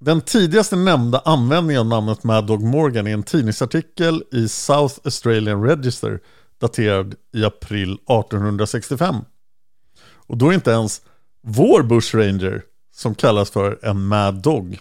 Den 0.00 0.20
tidigaste 0.20 0.76
nämnda 0.76 1.22
användningen 1.24 1.80
av 1.80 1.86
namnet 1.86 2.24
Mad 2.24 2.46
Dog 2.46 2.62
Morgan 2.62 3.06
är 3.06 3.14
en 3.14 3.22
tidningsartikel 3.22 4.24
i 4.32 4.48
South 4.48 4.94
Australian 5.04 5.62
Register 5.62 6.20
daterad 6.60 7.14
i 7.34 7.44
april 7.44 7.92
1865. 7.92 9.16
Och 10.10 10.36
då 10.36 10.48
är 10.48 10.54
inte 10.54 10.70
ens 10.70 11.02
vår 11.42 11.82
Bushranger 11.82 12.62
som 12.94 13.14
kallas 13.14 13.50
för 13.50 13.78
en 13.82 14.06
Mad 14.06 14.34
Dog. 14.34 14.78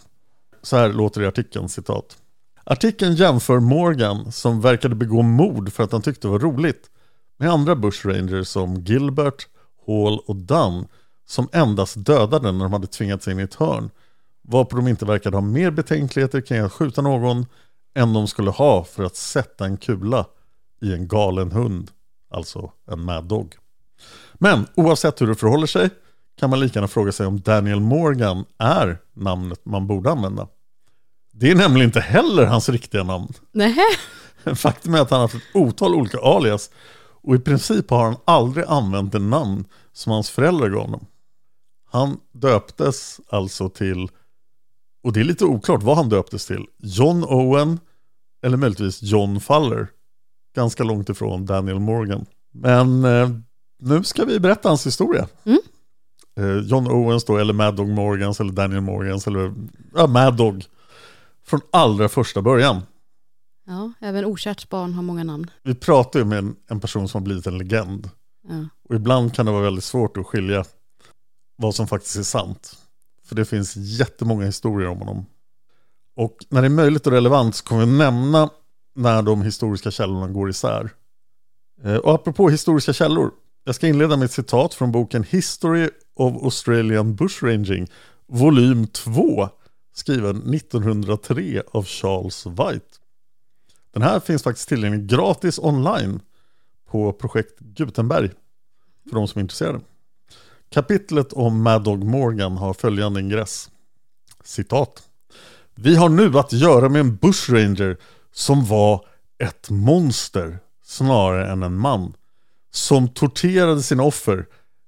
Så 0.62 0.78
här 0.78 0.94
låter 0.94 1.22
det 1.22 1.26
i 1.26 1.28
artikeln, 1.28 1.70
citat. 1.70 2.18
Artikeln 2.70 3.16
jämför 3.16 3.60
Morgan, 3.60 4.32
som 4.32 4.62
verkade 4.62 4.96
begå 4.96 5.22
mord 5.22 5.74
för 5.74 5.84
att 5.84 5.92
han 5.92 6.02
tyckte 6.02 6.28
det 6.28 6.32
var 6.32 6.40
roligt, 6.40 6.90
med 7.38 7.50
andra 7.50 7.76
Bushrangers 7.76 8.48
som 8.48 8.76
Gilbert, 8.76 9.48
Hall 9.88 10.20
och 10.26 10.36
Dunn 10.36 10.88
som 11.28 11.50
endast 11.52 12.06
dödade 12.06 12.52
när 12.52 12.64
de 12.64 12.74
hade 12.74 12.88
tvingats 12.88 13.28
in 13.28 13.40
i 13.40 13.44
ett 13.44 13.56
hörn. 13.56 13.90
Varpå 14.42 14.76
de 14.76 14.88
inte 14.88 15.06
verkade 15.06 15.38
ha 15.38 15.42
mer 15.42 15.72
betänkligheter 15.72 16.42
kring 16.42 16.60
att 16.60 16.74
skjuta 16.74 17.02
någon 17.02 17.46
än 17.96 18.14
de 18.14 18.28
skulle 18.28 18.50
ha 18.50 18.84
för 18.84 19.04
att 19.04 19.16
sätta 19.16 19.66
en 19.66 19.78
kula 19.78 20.26
i 20.82 20.94
en 20.94 21.08
galen 21.08 21.52
hund, 21.52 21.92
alltså 22.34 22.72
en 22.92 23.02
mad 23.02 23.24
dog. 23.24 23.56
Men 24.34 24.66
oavsett 24.76 25.22
hur 25.22 25.28
det 25.28 25.36
förhåller 25.36 25.68
sig 25.68 25.90
kan 26.40 26.50
man 26.50 26.60
lika 26.60 26.80
gärna 26.80 26.88
fråga 26.88 27.12
sig 27.12 27.28
om 27.28 27.40
Daniel 27.40 27.80
Morgan 27.80 28.46
är 28.58 28.98
namnet 29.14 29.66
man 29.66 29.88
borde 29.88 30.12
använda. 30.12 30.48
Det 31.40 31.52
är 31.52 31.56
nämligen 31.56 31.88
inte 31.88 32.00
heller 32.00 32.46
hans 32.46 32.70
riktiga 32.70 33.04
namn. 33.04 33.34
nej. 33.52 33.76
Faktum 34.56 34.94
är 34.94 35.02
att 35.02 35.10
han 35.12 35.20
har 35.20 35.28
haft 35.28 35.36
ett 35.36 35.56
otal 35.56 35.96
olika 35.96 36.18
alias 36.18 36.70
och 37.22 37.36
i 37.36 37.40
princip 37.40 37.90
har 37.90 38.04
han 38.04 38.16
aldrig 38.26 38.66
använt 38.68 39.12
det 39.12 39.20
namn 39.20 39.66
som 39.94 40.12
hans 40.12 40.30
föräldrar 40.30 40.70
gav 40.70 40.82
honom. 40.82 41.06
Han 41.90 42.18
döptes 42.34 43.20
alltså 43.30 43.70
till, 43.70 44.10
och 45.04 45.14
det 45.14 45.20
är 45.20 45.24
lite 45.24 45.46
oklart 45.46 45.84
vad 45.84 45.98
han 45.98 46.10
döptes 46.10 46.46
till, 46.46 46.66
John 46.78 47.24
Owen 47.24 47.80
eller 48.44 48.58
möjligtvis 48.58 49.04
John 49.04 49.40
Faller. 49.40 49.88
Ganska 50.56 50.84
långt 50.84 51.10
ifrån 51.10 51.46
Daniel 51.46 51.80
Morgan. 51.80 52.26
Men 52.54 53.06
eh, 53.06 53.30
nu 53.80 54.04
ska 54.04 54.26
vi 54.26 54.40
berätta 54.40 54.70
hans 54.70 54.88
historia. 54.88 55.28
Mm. 55.44 55.60
Eh, 56.38 56.58
John 56.58 56.88
Owens 56.88 57.26
då, 57.26 57.38
eller 57.38 57.54
Mad 57.54 57.76
Dog 57.76 57.90
Morgans, 57.90 58.40
eller 58.40 58.52
Daniel 58.52 58.82
Morgans, 58.82 59.28
eller 59.28 59.54
ja, 59.96 60.08
Mad 60.08 60.38
Dog. 60.38 60.66
Från 61.48 61.62
allra 61.72 62.10
första 62.10 62.42
början. 62.42 62.82
Ja, 63.68 63.92
även 64.00 64.26
okärt 64.26 64.70
barn 64.70 64.94
har 64.94 65.04
många 65.04 65.24
namn. 65.24 65.52
Vi 65.64 65.76
pratar 65.76 66.20
ju 66.20 66.26
med 66.26 66.38
en, 66.38 66.56
en 66.68 66.80
person 66.80 67.08
som 67.08 67.22
har 67.22 67.26
blivit 67.26 67.48
en 67.48 67.58
legend. 67.58 68.10
Ja. 68.48 68.66
Och 68.90 68.96
ibland 68.96 69.34
kan 69.36 69.46
det 69.46 69.52
vara 69.52 69.64
väldigt 69.64 69.84
svårt 69.84 70.18
att 70.18 70.26
skilja 70.26 70.66
vad 71.56 71.76
som 71.76 71.88
faktiskt 71.88 72.16
är 72.16 72.24
sant. 72.24 72.78
För 73.26 73.36
det 73.36 73.46
finns 73.46 73.76
jättemånga 73.76 74.46
historier 74.46 74.90
om 74.90 74.98
honom. 74.98 75.26
Och 76.16 76.38
när 76.50 76.62
det 76.62 76.68
är 76.68 76.70
möjligt 76.70 77.08
och 77.08 77.14
relevant 77.14 77.56
så 77.56 77.64
kommer 77.64 77.86
vi 77.86 77.92
nämna 77.98 78.50
när 78.96 79.22
de 79.22 79.42
historiska 79.42 79.92
källorna 79.92 80.28
går 80.28 80.50
isär. 80.50 80.90
Eh, 81.84 81.96
Och 81.96 82.14
apropå 82.16 82.50
historiska 82.50 82.94
källor. 82.94 83.32
Jag 83.64 83.76
ska 83.76 83.88
inleda 83.88 84.18
med 84.18 84.26
ett 84.26 84.32
citat 84.32 84.74
från 84.74 84.92
boken 84.92 85.24
History 85.24 85.90
of 86.16 86.44
Australian 86.44 87.16
Bushranging, 87.16 87.88
volym 88.28 88.88
2, 88.88 89.50
skriven 89.98 90.54
1903 90.54 91.64
av 91.72 91.86
Charles 91.86 92.46
White. 92.46 92.86
Den 93.94 94.02
här 94.02 94.20
finns 94.20 94.44
faktiskt 94.44 94.70
tillgänglig 94.70 95.08
gratis 95.08 95.60
online 95.60 96.22
på 96.90 97.14
projekt 97.14 97.60
Gutenberg 97.60 98.30
för 99.10 99.16
de 99.16 99.28
som 99.28 99.40
är 99.40 99.42
intresserade. 99.42 99.80
Kapitlet 100.70 101.34
om 101.34 101.64
Mad 101.64 101.84
Dog 101.84 102.04
Morgan 102.04 102.58
har 102.58 102.74
följande 102.74 103.20
ingress. 103.20 103.70
Citat. 104.44 105.04
Vi 105.76 105.96
har 105.96 106.10
nu 106.10 106.40
att 106.40 106.54
göra 106.54 106.90
med 106.90 107.02
en 107.02 107.16
bushranger 107.16 107.98
som 108.32 108.66
var 108.66 109.06
ett 109.38 109.70
monster 109.70 110.60
snarare 110.84 111.52
än 111.52 111.64
en 111.64 111.78
man. 111.78 112.14
Som 112.72 113.10
torterade 113.10 113.82
sina 113.82 114.04
offer 114.04 114.46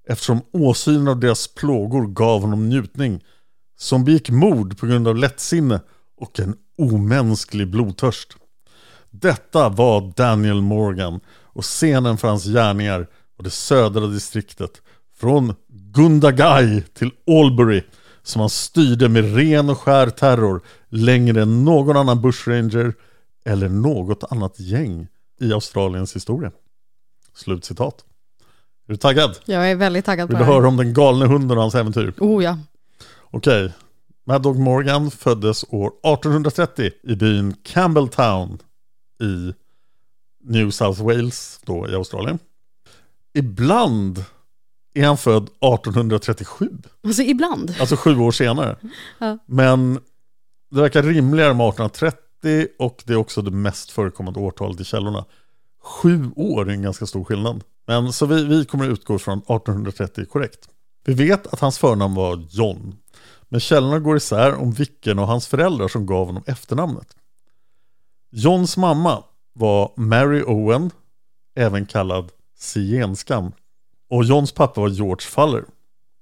eftersom 0.07 0.41
åsynen 0.51 1.07
av 1.07 1.19
deras 1.19 1.47
plågor 1.47 2.07
gav 2.07 2.41
honom 2.41 2.69
njutning. 2.69 3.23
Som 3.81 4.03
begick 4.03 4.29
mord 4.29 4.77
på 4.77 4.85
grund 4.85 5.07
av 5.07 5.15
lättsinne 5.15 5.79
och 6.17 6.39
en 6.39 6.55
omänsklig 6.77 7.67
blodtörst. 7.71 8.37
Detta 9.09 9.69
var 9.69 10.13
Daniel 10.15 10.61
Morgan 10.61 11.19
och 11.43 11.63
scenen 11.63 12.17
för 12.17 12.27
hans 12.27 12.45
gärningar 12.45 13.07
var 13.37 13.43
det 13.43 13.49
södra 13.49 14.07
distriktet 14.07 14.81
från 15.17 15.55
Gundagai 15.67 16.83
till 16.93 17.11
Albury 17.27 17.83
som 18.23 18.39
han 18.39 18.49
styrde 18.49 19.09
med 19.09 19.35
ren 19.35 19.69
och 19.69 19.79
skär 19.79 20.09
terror 20.09 20.61
längre 20.89 21.41
än 21.41 21.65
någon 21.65 21.97
annan 21.97 22.21
bushranger 22.21 22.93
eller 23.45 23.69
något 23.69 24.23
annat 24.31 24.59
gäng 24.59 25.07
i 25.39 25.53
Australiens 25.53 26.15
historia. 26.15 26.51
Slutcitat. 27.35 28.05
Är 28.87 28.91
du 28.91 28.97
taggad? 28.97 29.37
Jag 29.45 29.71
är 29.71 29.75
väldigt 29.75 30.05
taggad 30.05 30.29
på 30.29 30.33
Vill 30.33 30.39
det 30.39 30.45
du 30.45 30.51
här. 30.51 30.59
höra 30.59 30.67
om 30.67 30.77
den 30.77 30.93
galne 30.93 31.25
hunden 31.25 31.57
och 31.57 31.63
hans 31.63 31.75
äventyr? 31.75 32.13
Oh 32.17 32.43
ja. 32.43 32.57
Okej. 33.31 33.73
Mad 34.27 34.41
Dog 34.41 34.59
Morgan 34.59 35.11
föddes 35.11 35.65
år 35.69 35.87
1830 35.87 36.91
i 37.03 37.15
byn 37.15 37.53
Campbelltown 37.63 38.57
i 39.21 39.53
New 40.43 40.71
South 40.71 41.03
Wales 41.03 41.61
då 41.65 41.89
i 41.89 41.95
Australien. 41.95 42.39
Ibland 43.33 44.23
är 44.93 45.05
han 45.05 45.17
född 45.17 45.43
1837, 45.43 46.69
Alltså 47.03 47.21
ibland. 47.21 47.75
alltså 47.79 47.95
sju 47.95 48.17
år 48.17 48.31
senare. 48.31 48.75
Ja. 49.19 49.37
Men 49.45 49.93
det 50.71 50.81
verkar 50.81 51.03
rimligare 51.03 51.53
med 51.53 51.67
1830 51.69 52.67
och 52.79 53.03
det 53.05 53.13
är 53.13 53.17
också 53.17 53.41
det 53.41 53.51
mest 53.51 53.91
förekommande 53.91 54.39
årtalet 54.39 54.79
i 54.81 54.83
källorna. 54.83 55.25
Sju 55.83 56.31
år 56.35 56.69
är 56.69 56.73
en 56.73 56.81
ganska 56.81 57.05
stor 57.05 57.23
skillnad. 57.23 57.63
Men 57.87 58.13
så 58.13 58.25
vi, 58.25 58.43
vi 58.45 58.65
kommer 58.65 58.85
att 58.85 58.91
utgå 58.91 59.19
från 59.19 59.37
1830 59.37 60.25
korrekt. 60.25 60.59
Vi 61.09 61.15
vet 61.15 61.47
att 61.47 61.59
hans 61.59 61.77
förnamn 61.77 62.15
var 62.15 62.45
John. 62.49 62.95
Men 63.49 63.59
källorna 63.59 63.99
går 63.99 64.17
isär 64.17 64.55
om 64.55 64.71
vilken 64.71 65.19
av 65.19 65.25
hans 65.25 65.47
föräldrar 65.47 65.87
som 65.87 66.05
gav 66.05 66.25
honom 66.27 66.43
efternamnet. 66.47 67.15
Johns 68.31 68.77
mamma 68.77 69.23
var 69.53 69.93
Mary 69.95 70.43
Owen, 70.43 70.91
även 71.55 71.85
kallad 71.85 72.31
Sienskam, 72.57 73.51
Och 74.09 74.23
Johns 74.23 74.51
pappa 74.51 74.81
var 74.81 74.89
George 74.89 75.27
Faller. 75.27 75.65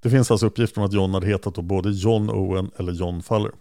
Det 0.02 0.10
finns 0.10 0.30
alltså 0.30 0.46
uppgifter 0.46 0.80
om 0.80 0.86
att 0.86 0.92
John 0.92 1.14
hade 1.14 1.26
hetat 1.26 1.54
då 1.54 1.62
både 1.62 1.90
John 1.90 2.30
Owen 2.30 2.70
eller 2.76 2.92
John 2.92 3.22
Faller. 3.22 3.52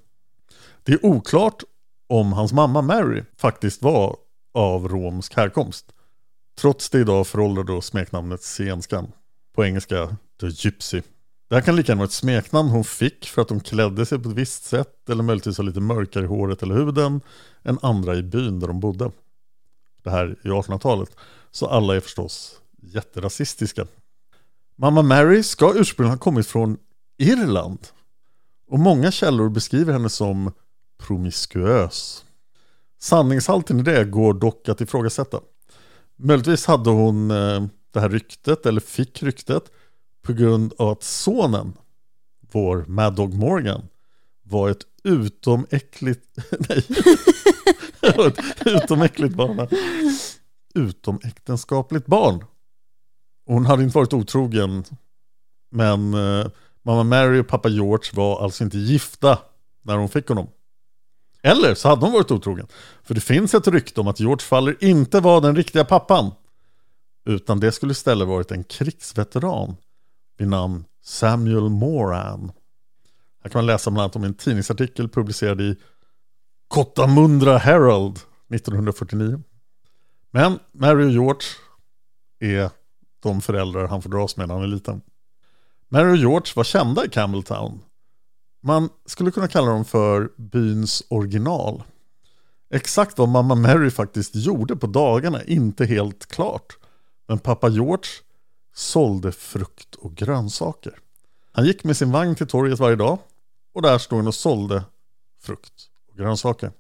Det 0.84 0.91
är 0.91 1.05
oklart 1.05 1.63
om 2.10 2.34
hans 2.34 2.53
mamma 2.53 2.81
Mary 2.81 3.24
faktiskt 3.38 3.81
var 3.81 4.17
av 4.53 4.88
romsk 4.88 5.36
härkomst. 5.36 5.86
Trots 6.60 6.89
det 6.89 7.00
idag 7.00 7.27
föråldrade 7.27 7.74
då 7.74 7.81
smeknamnet 7.81 8.41
Sienskan. 8.41 9.12
På 9.55 9.65
engelska 9.65 10.17
The 10.41 10.48
Gypsy. 10.48 11.01
Det 11.47 11.55
här 11.55 11.61
kan 11.61 11.75
lika 11.75 11.91
gärna 11.91 11.99
vara 11.99 12.05
ett 12.05 12.11
smeknamn 12.11 12.69
hon 12.69 12.83
fick 12.83 13.25
för 13.25 13.41
att 13.41 13.49
hon 13.49 13.59
klädde 13.59 14.05
sig 14.05 14.19
på 14.19 14.29
ett 14.29 14.35
visst 14.35 14.63
sätt 14.63 15.09
eller 15.09 15.23
möjligtvis 15.23 15.57
var 15.57 15.65
lite 15.65 15.79
mörkare 15.79 16.23
i 16.23 16.27
håret 16.27 16.63
eller 16.63 16.75
huden 16.75 17.21
än 17.63 17.79
andra 17.81 18.15
i 18.15 18.23
byn 18.23 18.59
där 18.59 18.67
de 18.67 18.79
bodde. 18.79 19.11
Det 20.03 20.09
här 20.09 20.35
är 20.43 20.49
1800-talet, 20.49 21.09
så 21.51 21.67
alla 21.67 21.95
är 21.95 21.99
förstås 21.99 22.61
jätterasistiska. 22.81 23.87
Mamma 24.75 25.01
Mary 25.01 25.43
ska 25.43 25.73
ursprungligen 25.75 26.17
ha 26.17 26.23
kommit 26.23 26.47
från 26.47 26.77
Irland 27.17 27.87
och 28.67 28.79
många 28.79 29.11
källor 29.11 29.49
beskriver 29.49 29.93
henne 29.93 30.09
som 30.09 30.51
promiskuös. 30.97 32.25
Sanningshalten 32.99 33.79
i 33.79 33.83
det 33.83 34.05
går 34.05 34.33
dock 34.33 34.69
att 34.69 34.81
ifrågasätta. 34.81 35.39
Möjligtvis 36.15 36.65
hade 36.65 36.89
hon 36.89 37.31
eh, 37.31 37.65
det 37.91 37.99
här 37.99 38.09
ryktet, 38.09 38.65
eller 38.65 38.81
fick 38.81 39.23
ryktet, 39.23 39.71
på 40.27 40.34
grund 40.34 40.74
av 40.77 40.89
att 40.89 41.03
sonen, 41.03 41.74
vår 42.51 42.86
Mad 42.88 43.15
Dog 43.15 43.34
Morgan, 43.34 43.88
var 44.43 44.69
ett 44.69 44.81
utomäckligt, 45.03 46.25
nej, 46.69 46.84
ett 48.27 48.67
utomäckligt 48.67 49.36
barn. 49.36 49.67
utomäktenskapligt 50.75 52.05
barn. 52.05 52.46
Hon 53.46 53.65
hade 53.65 53.84
inte 53.84 53.98
varit 53.98 54.13
otrogen, 54.13 54.84
men 55.72 56.13
eh, 56.13 56.48
mamma 56.86 57.03
Mary 57.03 57.39
och 57.39 57.48
pappa 57.48 57.69
George 57.69 58.12
var 58.13 58.43
alltså 58.43 58.63
inte 58.63 58.77
gifta 58.77 59.39
när 59.84 59.98
hon 59.98 60.10
fick 60.10 60.27
honom. 60.27 60.48
Eller 61.43 61.75
så 61.75 61.89
hade 61.89 62.05
hon 62.05 62.13
varit 62.13 62.31
otrogen. 62.31 62.67
För 63.03 63.15
det 63.15 63.22
finns 63.22 63.53
ett 63.53 63.67
rykte 63.67 64.01
om 64.01 64.07
att 64.07 64.19
George 64.19 64.43
Faller 64.43 64.75
inte 64.79 65.19
var 65.19 65.41
den 65.41 65.55
riktiga 65.55 65.86
pappan. 65.86 66.31
Utan 67.25 67.60
det 67.60 67.72
skulle 67.72 67.91
istället 67.91 68.27
varit 68.27 68.51
en 68.51 68.63
krigsveteran 68.63 69.75
vid 70.38 70.48
namn 70.48 70.86
Samuel 71.03 71.70
Moran. 71.70 72.51
Här 73.44 73.50
kan 73.50 73.60
man 73.60 73.65
läsa 73.65 73.91
bland 73.91 74.01
annat 74.01 74.15
om 74.15 74.24
en 74.24 74.34
tidningsartikel 74.34 75.10
publicerad 75.10 75.62
i 75.62 75.75
Kottamundra 76.67 77.58
Herald 77.58 78.20
1949. 78.53 79.44
Men 80.32 80.60
Mary 80.72 81.06
och 81.06 81.12
George 81.12 81.48
är 82.39 82.70
de 83.20 83.41
föräldrar 83.41 83.88
han 83.88 84.01
får 84.01 84.10
dras 84.10 84.38
med 84.38 84.48
när 84.48 84.56
han 84.56 84.63
är 84.63 84.67
liten. 84.67 85.01
Mary 85.89 86.12
och 86.12 86.17
George 86.17 86.53
var 86.56 86.63
kända 86.63 87.06
i 87.06 87.10
Campbelltown. 87.10 87.79
Man 88.63 88.89
skulle 89.06 89.32
kunna 89.32 89.48
kalla 89.48 89.72
dem 89.72 89.86
för 89.86 90.32
byns 90.38 91.03
original. 91.10 91.84
Exakt 92.70 93.17
vad 93.17 93.29
mamma 93.29 93.56
Mary 93.56 93.91
faktiskt 93.91 94.36
gjorde 94.36 94.75
på 94.75 94.88
dagarna 94.88 95.41
är 95.41 95.50
inte 95.50 95.86
helt 95.86 96.25
klart. 96.25 96.77
Men 97.27 97.39
pappa 97.39 97.70
George 97.70 98.10
sålde 98.77 99.31
frukt 99.31 99.96
och 99.96 100.15
grönsaker. 100.15 101.00
Han 101.51 101.65
gick 101.65 101.84
med 101.84 101.98
sin 101.98 102.12
vagn 102.12 102.36
till 102.36 102.48
torget 102.48 102.79
varje 102.79 102.96
dag 102.96 103.19
och 103.74 103.81
där 103.81 103.98
stod 103.98 104.19
han 104.19 104.27
och 104.27 104.36
sålde 104.36 104.84
frukt 105.41 105.89
och 106.10 106.17
grönsaker. 106.17 106.72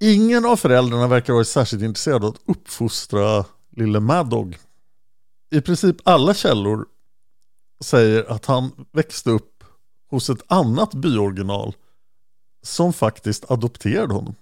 Ingen 0.00 0.44
av 0.44 0.56
föräldrarna 0.56 1.08
verkar 1.08 1.32
varit 1.32 1.48
särskilt 1.48 1.82
intresserad 1.82 2.24
av 2.24 2.30
att 2.30 2.40
uppfostra 2.44 3.44
lille 3.70 4.00
Mad 4.00 4.30
Dog. 4.30 4.58
I 5.50 5.60
princip 5.60 5.96
alla 6.04 6.34
källor 6.34 6.86
säger 7.80 8.30
att 8.30 8.46
han 8.46 8.86
växte 8.92 9.30
upp 9.30 9.64
hos 10.10 10.30
ett 10.30 10.42
annat 10.46 10.94
byoriginal 10.94 11.74
som 12.62 12.92
faktiskt 12.92 13.50
adopterade 13.50 14.14
honom. 14.14 14.34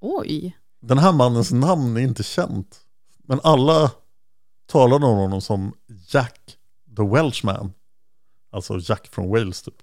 Oj. 0.00 0.56
Den 0.80 0.98
här 0.98 1.12
mannens 1.12 1.52
namn 1.52 1.96
är 1.96 2.00
inte 2.00 2.22
känt. 2.22 2.80
Men 3.24 3.40
alla 3.42 3.90
talade 4.68 5.06
om 5.06 5.18
honom 5.18 5.40
som 5.40 5.74
Jack 6.08 6.56
the 6.96 7.02
Welshman. 7.02 7.72
Alltså 8.50 8.78
Jack 8.82 9.08
från 9.08 9.30
Wales 9.30 9.62
typ. 9.62 9.82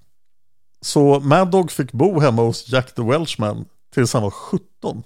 Så 0.82 1.20
Mad 1.20 1.52
Dog 1.52 1.72
fick 1.72 1.92
bo 1.92 2.20
hemma 2.20 2.42
hos 2.42 2.70
Jack 2.70 2.96
the 2.96 3.02
Welshman 3.02 3.66
tills 3.94 4.14
han 4.14 4.24
var 4.24 4.32
17. 4.32 5.04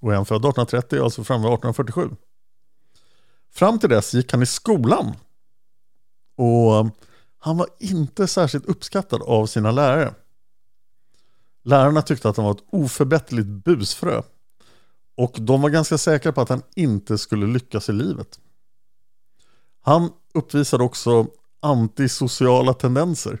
Och 0.00 0.12
är 0.12 0.16
han 0.16 0.26
född 0.26 0.36
1830, 0.36 1.02
alltså 1.02 1.24
framme 1.24 1.42
vid 1.42 1.54
1847. 1.54 2.16
Fram 3.52 3.78
till 3.78 3.88
dess 3.88 4.14
gick 4.14 4.32
han 4.32 4.42
i 4.42 4.46
skolan. 4.46 5.16
Och 6.36 6.86
han 7.38 7.56
var 7.56 7.68
inte 7.78 8.26
särskilt 8.26 8.66
uppskattad 8.66 9.22
av 9.22 9.46
sina 9.46 9.70
lärare. 9.70 10.14
Lärarna 11.62 12.02
tyckte 12.02 12.28
att 12.28 12.36
han 12.36 12.46
var 12.46 12.52
ett 12.52 12.64
oförbätterligt 12.70 13.48
busfrö. 13.48 14.22
Och 15.16 15.36
de 15.40 15.62
var 15.62 15.70
ganska 15.70 15.98
säkra 15.98 16.32
på 16.32 16.40
att 16.40 16.48
han 16.48 16.62
inte 16.76 17.18
skulle 17.18 17.46
lyckas 17.46 17.88
i 17.88 17.92
livet. 17.92 18.40
Han 19.82 20.10
uppvisade 20.34 20.84
också 20.84 21.26
antisociala 21.62 22.74
tendenser. 22.74 23.40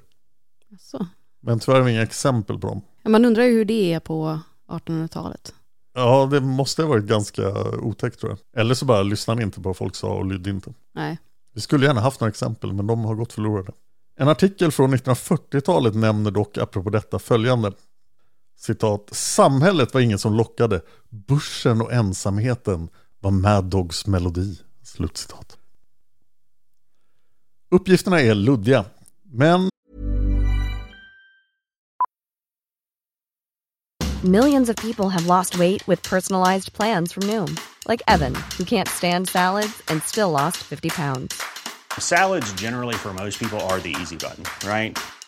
Alltså. 0.72 1.06
Men 1.42 1.58
tyvärr 1.58 1.78
har 1.78 1.84
vi 1.84 1.92
inga 1.92 2.02
exempel 2.02 2.58
på 2.58 2.68
dem. 2.68 2.82
Man 3.04 3.24
undrar 3.24 3.44
ju 3.44 3.52
hur 3.52 3.64
det 3.64 3.92
är 3.92 4.00
på 4.00 4.40
1800-talet. 4.68 5.54
Ja, 5.94 6.28
det 6.30 6.40
måste 6.40 6.82
ha 6.82 6.88
varit 6.88 7.04
ganska 7.04 7.52
otäckt 7.62 8.20
tror 8.20 8.32
jag. 8.32 8.60
Eller 8.60 8.74
så 8.74 8.84
bara 8.84 9.02
lyssnade 9.02 9.42
inte 9.42 9.60
på 9.60 9.68
vad 9.68 9.76
folk 9.76 9.96
sa 9.96 10.14
och 10.14 10.26
lydde 10.26 10.50
inte. 10.50 10.74
Nej. 10.94 11.18
Vi 11.54 11.60
skulle 11.60 11.86
gärna 11.86 12.00
haft 12.00 12.20
några 12.20 12.30
exempel, 12.30 12.72
men 12.72 12.86
de 12.86 13.04
har 13.04 13.14
gått 13.14 13.32
förlorade. 13.32 13.72
En 14.18 14.28
artikel 14.28 14.72
från 14.72 14.94
1940-talet 14.94 15.94
nämner 15.94 16.30
dock 16.30 16.58
apropå 16.58 16.90
detta 16.90 17.18
följande. 17.18 17.72
Citat, 18.56 19.08
samhället 19.12 19.94
var 19.94 20.00
ingen 20.00 20.18
som 20.18 20.34
lockade, 20.34 20.80
börsen 21.10 21.80
och 21.80 21.92
ensamheten 21.92 22.88
var 23.20 23.30
Mad 23.30 23.64
Dogs 23.64 24.06
melodi. 24.06 24.58
Slutcitat. 24.82 25.58
Uppgifterna 27.70 28.20
är 28.20 28.34
luddiga, 28.34 28.84
men 29.32 29.68
Millions 34.24 34.68
of 34.68 34.76
people 34.76 35.10
have 35.10 35.26
lost 35.26 35.58
weight 35.58 35.86
with 35.86 36.02
personalized 36.02 36.72
plans 36.72 37.12
from 37.12 37.22
Noom, 37.24 37.56
like 37.86 38.02
Evan, 38.08 38.34
who 38.56 38.64
can't 38.64 38.88
stand 38.88 39.28
salads 39.28 39.82
and 39.88 40.02
still 40.02 40.30
lost 40.30 40.56
50 40.56 40.90
pounds. 40.90 41.42
Salads, 41.98 42.52
generally, 42.54 42.94
for 42.94 43.12
most 43.12 43.38
people, 43.38 43.60
are 43.68 43.78
the 43.78 43.94
easy 44.00 44.16
button, 44.16 44.44
right? 44.68 44.98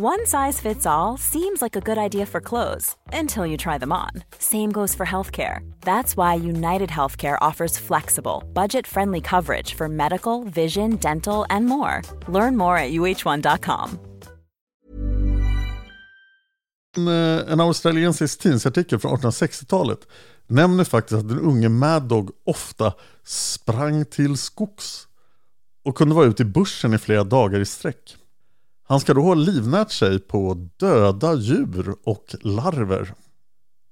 One 0.00 0.26
size 0.26 0.60
fits 0.60 0.86
all 0.86 1.16
seems 1.18 1.60
like 1.60 1.74
a 1.74 1.80
good 1.80 1.98
idea 1.98 2.26
for 2.26 2.40
clothes 2.40 2.94
until 3.12 3.44
you 3.44 3.56
try 3.56 3.78
them 3.78 3.92
on. 3.92 4.10
Same 4.38 4.70
goes 4.70 4.94
for 4.94 5.06
healthcare. 5.06 5.68
That's 5.80 6.16
why 6.16 6.36
United 6.36 6.90
Healthcare 6.90 7.36
offers 7.48 7.78
flexible, 7.78 8.44
budget 8.52 8.86
friendly 8.86 9.20
coverage 9.20 9.74
for 9.74 9.88
medical, 9.88 10.44
vision, 10.44 10.98
dental, 10.98 11.46
and 11.50 11.66
more. 11.66 12.02
Learn 12.28 12.56
more 12.56 12.78
at 12.78 12.92
uh1.com. 12.92 13.98
en, 16.96 17.08
eh, 17.08 17.52
en 17.52 17.60
australiensisk 17.60 18.40
tidningsartikel 18.40 18.98
från 18.98 19.16
1860-talet 19.16 20.06
nämner 20.46 20.84
faktiskt 20.84 21.18
att 21.18 21.28
den 21.28 21.40
unge 21.40 21.68
Mad 21.68 22.02
Dog 22.02 22.30
ofta 22.44 22.92
sprang 23.24 24.04
till 24.04 24.36
skogs 24.36 25.08
och 25.84 25.96
kunde 25.96 26.14
vara 26.14 26.26
ute 26.26 26.42
i 26.42 26.46
bussen 26.46 26.94
i 26.94 26.98
flera 26.98 27.24
dagar 27.24 27.60
i 27.60 27.66
sträck. 27.66 28.16
Han 28.88 29.00
ska 29.00 29.14
då 29.14 29.22
ha 29.22 29.34
livnärt 29.34 29.90
sig 29.90 30.18
på 30.18 30.68
döda 30.76 31.34
djur 31.34 31.94
och 32.04 32.34
larver. 32.40 33.14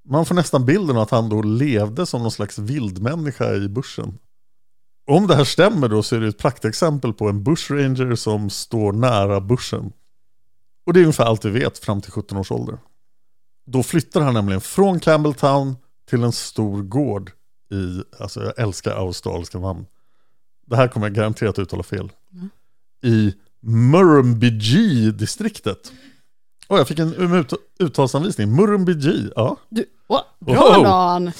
Man 0.08 0.26
får 0.26 0.34
nästan 0.34 0.64
bilden 0.64 0.96
att 0.96 1.10
han 1.10 1.28
då 1.28 1.42
levde 1.42 2.06
som 2.06 2.22
någon 2.22 2.30
slags 2.30 2.58
vildmänniska 2.58 3.54
i 3.54 3.68
bussen. 3.68 4.18
Om 5.06 5.26
det 5.26 5.34
här 5.34 5.44
stämmer 5.44 5.88
då 5.88 6.02
så 6.02 6.16
är 6.16 6.20
det 6.20 6.28
ett 6.28 6.38
praktexempel 6.38 7.12
på 7.12 7.28
en 7.28 7.44
bushranger 7.44 8.14
som 8.14 8.50
står 8.50 8.92
nära 8.92 9.40
bussen. 9.40 9.92
Och 10.86 10.92
det 10.92 11.00
är 11.00 11.02
ungefär 11.02 11.24
allt 11.24 11.44
vi 11.44 11.50
vet 11.50 11.78
fram 11.78 12.00
till 12.00 12.12
17 12.12 12.38
års 12.38 12.52
ålder. 12.52 12.78
Då 13.66 13.82
flyttar 13.82 14.20
han 14.20 14.34
nämligen 14.34 14.60
från 14.60 15.00
Campbelltown 15.00 15.76
till 16.08 16.22
en 16.22 16.32
stor 16.32 16.82
gård 16.82 17.30
i, 17.72 18.02
alltså 18.22 18.44
jag 18.44 18.58
älskar 18.58 18.96
australiska 18.96 19.58
namn. 19.58 19.86
Det 20.66 20.76
här 20.76 20.88
kommer 20.88 21.06
jag 21.06 21.14
garanterat 21.14 21.58
uttala 21.58 21.82
fel. 21.82 22.12
I 23.02 23.34
Murrumbidgee-distriktet. 23.66 25.92
Och 26.68 26.78
jag 26.78 26.88
fick 26.88 26.98
en 26.98 27.34
ut- 27.34 27.52
uttalsanvisning. 27.78 28.56
Murrumbidgee, 28.56 29.30
ja. 29.36 29.56
Du, 29.68 29.84
åh, 30.08 30.20
bra. 30.40 30.82
Dan! 30.82 31.32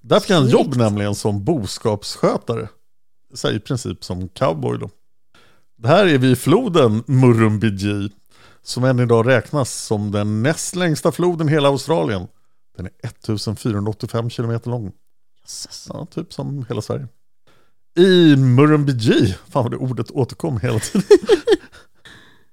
Där 0.00 0.20
fick 0.20 0.30
han 0.30 0.40
Snyggt. 0.48 0.52
jobb 0.54 0.76
nämligen 0.76 1.14
som 1.14 1.44
boskapsskötare. 1.44 2.68
Så 3.34 3.50
i 3.50 3.60
princip 3.60 4.04
som 4.04 4.28
cowboy 4.28 4.78
då. 4.78 4.90
Det 5.78 5.88
här 5.88 6.06
är 6.06 6.18
vid 6.18 6.38
floden 6.38 7.02
Murrumbidgee. 7.06 8.08
Som 8.62 8.84
än 8.84 9.00
idag 9.00 9.26
räknas 9.28 9.72
som 9.84 10.10
den 10.12 10.42
näst 10.42 10.76
längsta 10.76 11.12
floden 11.12 11.48
i 11.48 11.52
hela 11.52 11.68
Australien. 11.68 12.26
Den 12.76 12.86
är 12.86 12.92
1485 13.02 14.30
kilometer 14.30 14.70
lång. 14.70 14.92
Ja, 15.88 16.06
typ 16.14 16.32
som 16.32 16.64
hela 16.68 16.82
Sverige. 16.82 17.08
I 17.98 18.36
Murrumbidgee, 18.36 19.26
fan 19.48 19.62
vad 19.62 19.70
det 19.70 19.76
ordet 19.76 20.10
återkom 20.10 20.60
hela 20.60 20.78
tiden. 20.78 21.02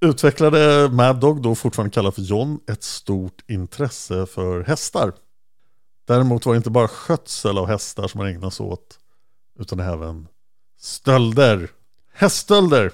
Utvecklade 0.03 0.89
Mad 0.91 1.19
Dog, 1.19 1.41
då 1.41 1.55
fortfarande 1.55 1.93
kallad 1.93 2.15
för 2.15 2.21
John, 2.21 2.59
ett 2.67 2.83
stort 2.83 3.41
intresse 3.47 4.25
för 4.25 4.63
hästar. 4.63 5.13
Däremot 6.07 6.45
var 6.45 6.53
det 6.53 6.57
inte 6.57 6.69
bara 6.69 6.87
skötsel 6.87 7.57
av 7.57 7.67
hästar 7.67 8.07
som 8.07 8.19
han 8.19 8.29
ägnade 8.29 8.51
sig 8.51 8.65
åt, 8.65 8.99
utan 9.59 9.79
även 9.79 10.27
stölder. 10.79 11.69
Häststölder. 12.13 12.91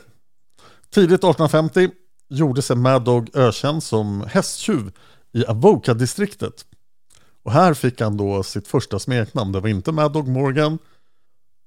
Tidigt 0.89 1.23
1850 1.23 1.89
gjorde 2.29 2.61
sig 2.61 2.75
Mad 2.75 3.03
Dog 3.03 3.29
ökänd 3.33 3.83
som 3.83 4.21
hästtjuv 4.27 4.91
i 5.31 5.45
Avoca-distriktet. 5.45 6.65
Och 7.43 7.51
här 7.51 7.73
fick 7.73 8.01
han 8.01 8.17
då 8.17 8.43
sitt 8.43 8.67
första 8.67 8.99
smeknamn. 8.99 9.51
Det 9.51 9.59
var 9.59 9.69
inte 9.69 9.91
Mad 9.91 10.13
Dog 10.13 10.27
Morgan, 10.27 10.77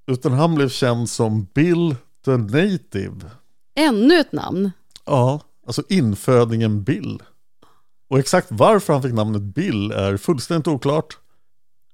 utan 0.06 0.32
han 0.32 0.54
blev 0.54 0.68
känd 0.68 1.10
som 1.10 1.46
Bill 1.54 1.96
the 2.24 2.36
Native. 2.36 3.30
Ännu 3.74 4.20
ett 4.20 4.32
namn. 4.32 4.70
Ja, 5.04 5.40
alltså 5.66 5.82
infödingen 5.88 6.82
Bill. 6.82 7.22
Och 8.10 8.18
exakt 8.18 8.46
varför 8.50 8.92
han 8.92 9.02
fick 9.02 9.12
namnet 9.12 9.42
Bill 9.42 9.92
är 9.92 10.16
fullständigt 10.16 10.68
oklart. 10.68 11.18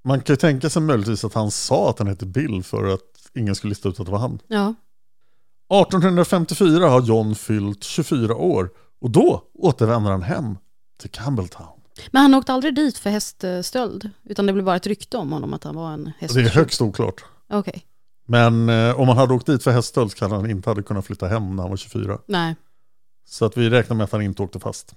Man 0.05 0.21
kan 0.21 0.33
ju 0.33 0.37
tänka 0.37 0.71
sig 0.71 0.83
möjligtvis 0.83 1.25
att 1.25 1.35
han 1.35 1.51
sa 1.51 1.91
att 1.91 1.99
han 1.99 2.09
hette 2.09 2.27
Bill 2.27 2.63
för 2.63 2.85
att 2.85 3.01
ingen 3.35 3.55
skulle 3.55 3.69
lista 3.69 3.89
ut 3.89 4.01
att 4.01 4.07
det 4.07 4.13
var 4.13 4.19
han. 4.19 4.39
Ja. 4.49 4.75
1854 5.83 6.89
har 6.89 7.03
John 7.03 7.35
fyllt 7.35 7.85
24 7.85 8.35
år 8.35 8.71
och 9.01 9.11
då 9.11 9.43
återvänder 9.55 10.11
han 10.11 10.23
hem 10.23 10.59
till 11.01 11.11
Campbelltown. 11.11 11.81
Men 12.11 12.23
han 12.23 12.35
åkte 12.35 12.53
aldrig 12.53 12.75
dit 12.75 12.99
för 12.99 13.11
häststöld, 13.11 14.11
utan 14.25 14.47
det 14.47 14.53
blev 14.53 14.65
bara 14.65 14.77
ett 14.77 14.87
rykte 14.87 15.17
om 15.17 15.33
honom 15.33 15.55
att 15.55 15.65
han 15.65 15.77
var 15.77 15.93
en 15.93 16.13
häst. 16.19 16.35
Det 16.35 16.41
är 16.41 16.49
högst 16.49 16.81
oklart. 16.81 17.25
Okej. 17.51 17.85
Men 18.27 18.69
eh, 18.69 19.01
om 19.01 19.09
han 19.09 19.17
hade 19.17 19.35
åkt 19.35 19.47
dit 19.47 19.63
för 19.63 19.71
häststöld 19.71 20.11
så 20.11 20.17
kan 20.17 20.33
han 20.33 20.51
inte 20.51 20.71
hade 20.71 20.83
kunnat 20.83 21.07
flytta 21.07 21.27
hem 21.27 21.57
när 21.57 21.63
han 21.63 21.71
var 21.71 21.77
24. 21.77 22.19
Nej. 22.27 22.57
Så 23.31 23.45
att 23.45 23.57
vi 23.57 23.71
räknar 23.71 23.97
med 23.97 24.05
att 24.05 24.13
han 24.13 24.23
inte 24.23 24.43
åkte 24.43 24.61
fast. 24.61 24.95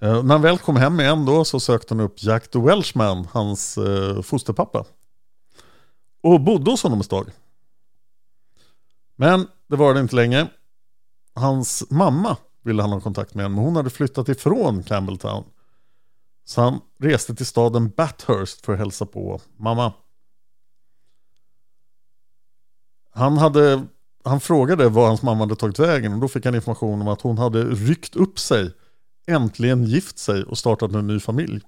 Eh, 0.00 0.22
när 0.22 0.34
han 0.34 0.42
väl 0.42 0.58
kom 0.58 0.76
hem 0.76 1.00
igen 1.00 1.24
då 1.24 1.44
så 1.44 1.60
sökte 1.60 1.94
han 1.94 2.00
upp 2.00 2.22
Jack 2.22 2.48
the 2.48 2.58
Welshman, 2.58 3.28
hans 3.32 3.78
eh, 3.78 4.22
fosterpappa. 4.22 4.84
Och 6.22 6.40
bodde 6.40 6.70
hos 6.70 6.82
honom 6.82 7.00
ett 7.00 7.10
tag. 7.10 7.30
Men 9.16 9.46
det 9.66 9.76
var 9.76 9.94
det 9.94 10.00
inte 10.00 10.16
länge. 10.16 10.48
Hans 11.34 11.90
mamma 11.90 12.36
ville 12.62 12.82
han 12.82 12.92
ha 12.92 13.00
kontakt 13.00 13.34
med, 13.34 13.50
men 13.50 13.64
hon 13.64 13.76
hade 13.76 13.90
flyttat 13.90 14.28
ifrån 14.28 14.82
Campbelltown. 14.82 15.44
Så 16.44 16.60
han 16.60 16.80
reste 16.98 17.34
till 17.34 17.46
staden 17.46 17.88
Bathurst 17.96 18.64
för 18.64 18.72
att 18.72 18.78
hälsa 18.78 19.06
på 19.06 19.40
mamma. 19.56 19.92
Han, 23.10 23.38
hade, 23.38 23.86
han 24.24 24.40
frågade 24.40 24.88
var 24.88 25.06
hans 25.06 25.22
mamma 25.22 25.40
hade 25.40 25.56
tagit 25.56 25.78
vägen 25.78 26.12
och 26.12 26.18
då 26.18 26.28
fick 26.28 26.44
han 26.44 26.54
information 26.54 27.00
om 27.00 27.08
att 27.08 27.20
hon 27.20 27.38
hade 27.38 27.64
ryckt 27.64 28.16
upp 28.16 28.38
sig, 28.38 28.72
äntligen 29.26 29.84
gift 29.84 30.18
sig 30.18 30.42
och 30.44 30.58
startat 30.58 30.92
en 30.92 31.06
ny 31.06 31.20
familj. 31.20 31.60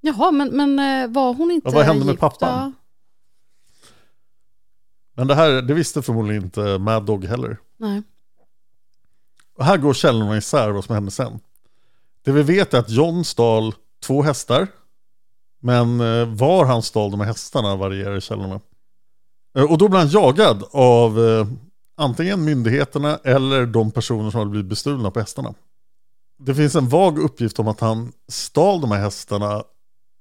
Jaha, 0.00 0.30
men, 0.30 0.48
men 0.48 0.78
eh, 0.78 1.08
var 1.14 1.34
hon 1.34 1.50
inte 1.50 1.68
Ja, 1.68 1.74
vad 1.74 1.84
hände 1.84 2.04
med 2.04 2.18
pappan? 2.18 2.48
Ja. 2.48 2.72
Men 5.14 5.26
det 5.26 5.34
här 5.34 5.62
det 5.62 5.74
visste 5.74 6.02
förmodligen 6.02 6.42
inte 6.42 6.78
Mad 6.78 7.04
Dog 7.06 7.24
heller. 7.24 7.58
Nej. 7.76 8.02
Och 9.58 9.64
här 9.64 9.76
går 9.76 9.94
källorna 9.94 10.36
isär 10.36 10.70
vad 10.70 10.84
som 10.84 10.94
hände 10.94 11.10
sen. 11.10 11.40
Det 12.24 12.32
vi 12.32 12.42
vet 12.42 12.74
är 12.74 12.78
att 12.78 12.90
John 12.90 13.24
stal 13.24 13.74
två 14.02 14.22
hästar. 14.22 14.68
Men 15.60 16.00
eh, 16.00 16.24
var 16.26 16.64
han 16.64 16.82
stal 16.82 17.10
de 17.10 17.20
här 17.20 17.26
hästarna 17.26 17.76
varierar 17.76 18.16
i 18.16 18.20
källorna. 18.20 18.60
Eh, 19.56 19.64
Och 19.72 19.78
då 19.78 19.88
blev 19.88 20.00
han 20.00 20.08
jagad 20.08 20.64
av 20.70 21.18
antingen 21.96 22.44
myndigheterna 22.44 23.18
eller 23.24 23.66
de 23.66 23.90
personer 23.90 24.30
som 24.30 24.38
hade 24.38 24.50
blivit 24.50 24.68
bestulna 24.68 25.10
på 25.10 25.20
hästarna. 25.20 25.54
Det 26.38 26.54
finns 26.54 26.74
en 26.74 26.88
vag 26.88 27.18
uppgift 27.18 27.58
om 27.58 27.68
att 27.68 27.80
han 27.80 28.12
stal 28.28 28.80
de 28.80 28.90
här 28.90 29.00
hästarna 29.00 29.64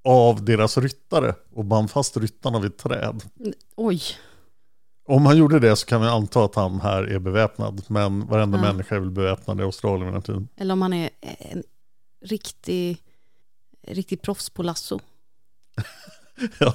av 0.08 0.46
deras 0.46 0.78
ryttare 0.78 1.36
och 1.54 1.66
band 1.66 1.92
fast 1.92 2.18
ryttarna 2.18 2.60
vid 2.60 2.72
ett 2.72 2.78
träd. 2.78 3.24
Oj. 3.76 4.02
Om 5.08 5.26
han 5.26 5.38
gjorde 5.38 5.60
det 5.60 5.76
så 5.76 5.86
kan 5.86 6.02
vi 6.02 6.08
anta 6.08 6.44
att 6.46 6.56
han 6.56 6.80
här 6.80 7.04
är 7.04 7.20
beväpnad. 7.20 7.84
Men 7.88 8.28
varenda 8.28 8.58
Ja. 8.58 8.62
människa 8.62 8.96
är 8.96 9.00
väl 9.00 9.12
beväpnad 9.12 9.60
i 9.60 9.64
Australien 9.64 10.14
vid 10.14 10.24
den. 10.24 10.48
Eller 10.58 10.74
om 10.74 10.82
han 10.82 10.94
är 10.94 11.10
en 11.22 11.64
riktig, 12.26 12.98
riktig 13.88 14.22
proffs 14.22 14.50
på 14.50 14.64
lasso. 14.64 15.00
Ja, 16.60 16.74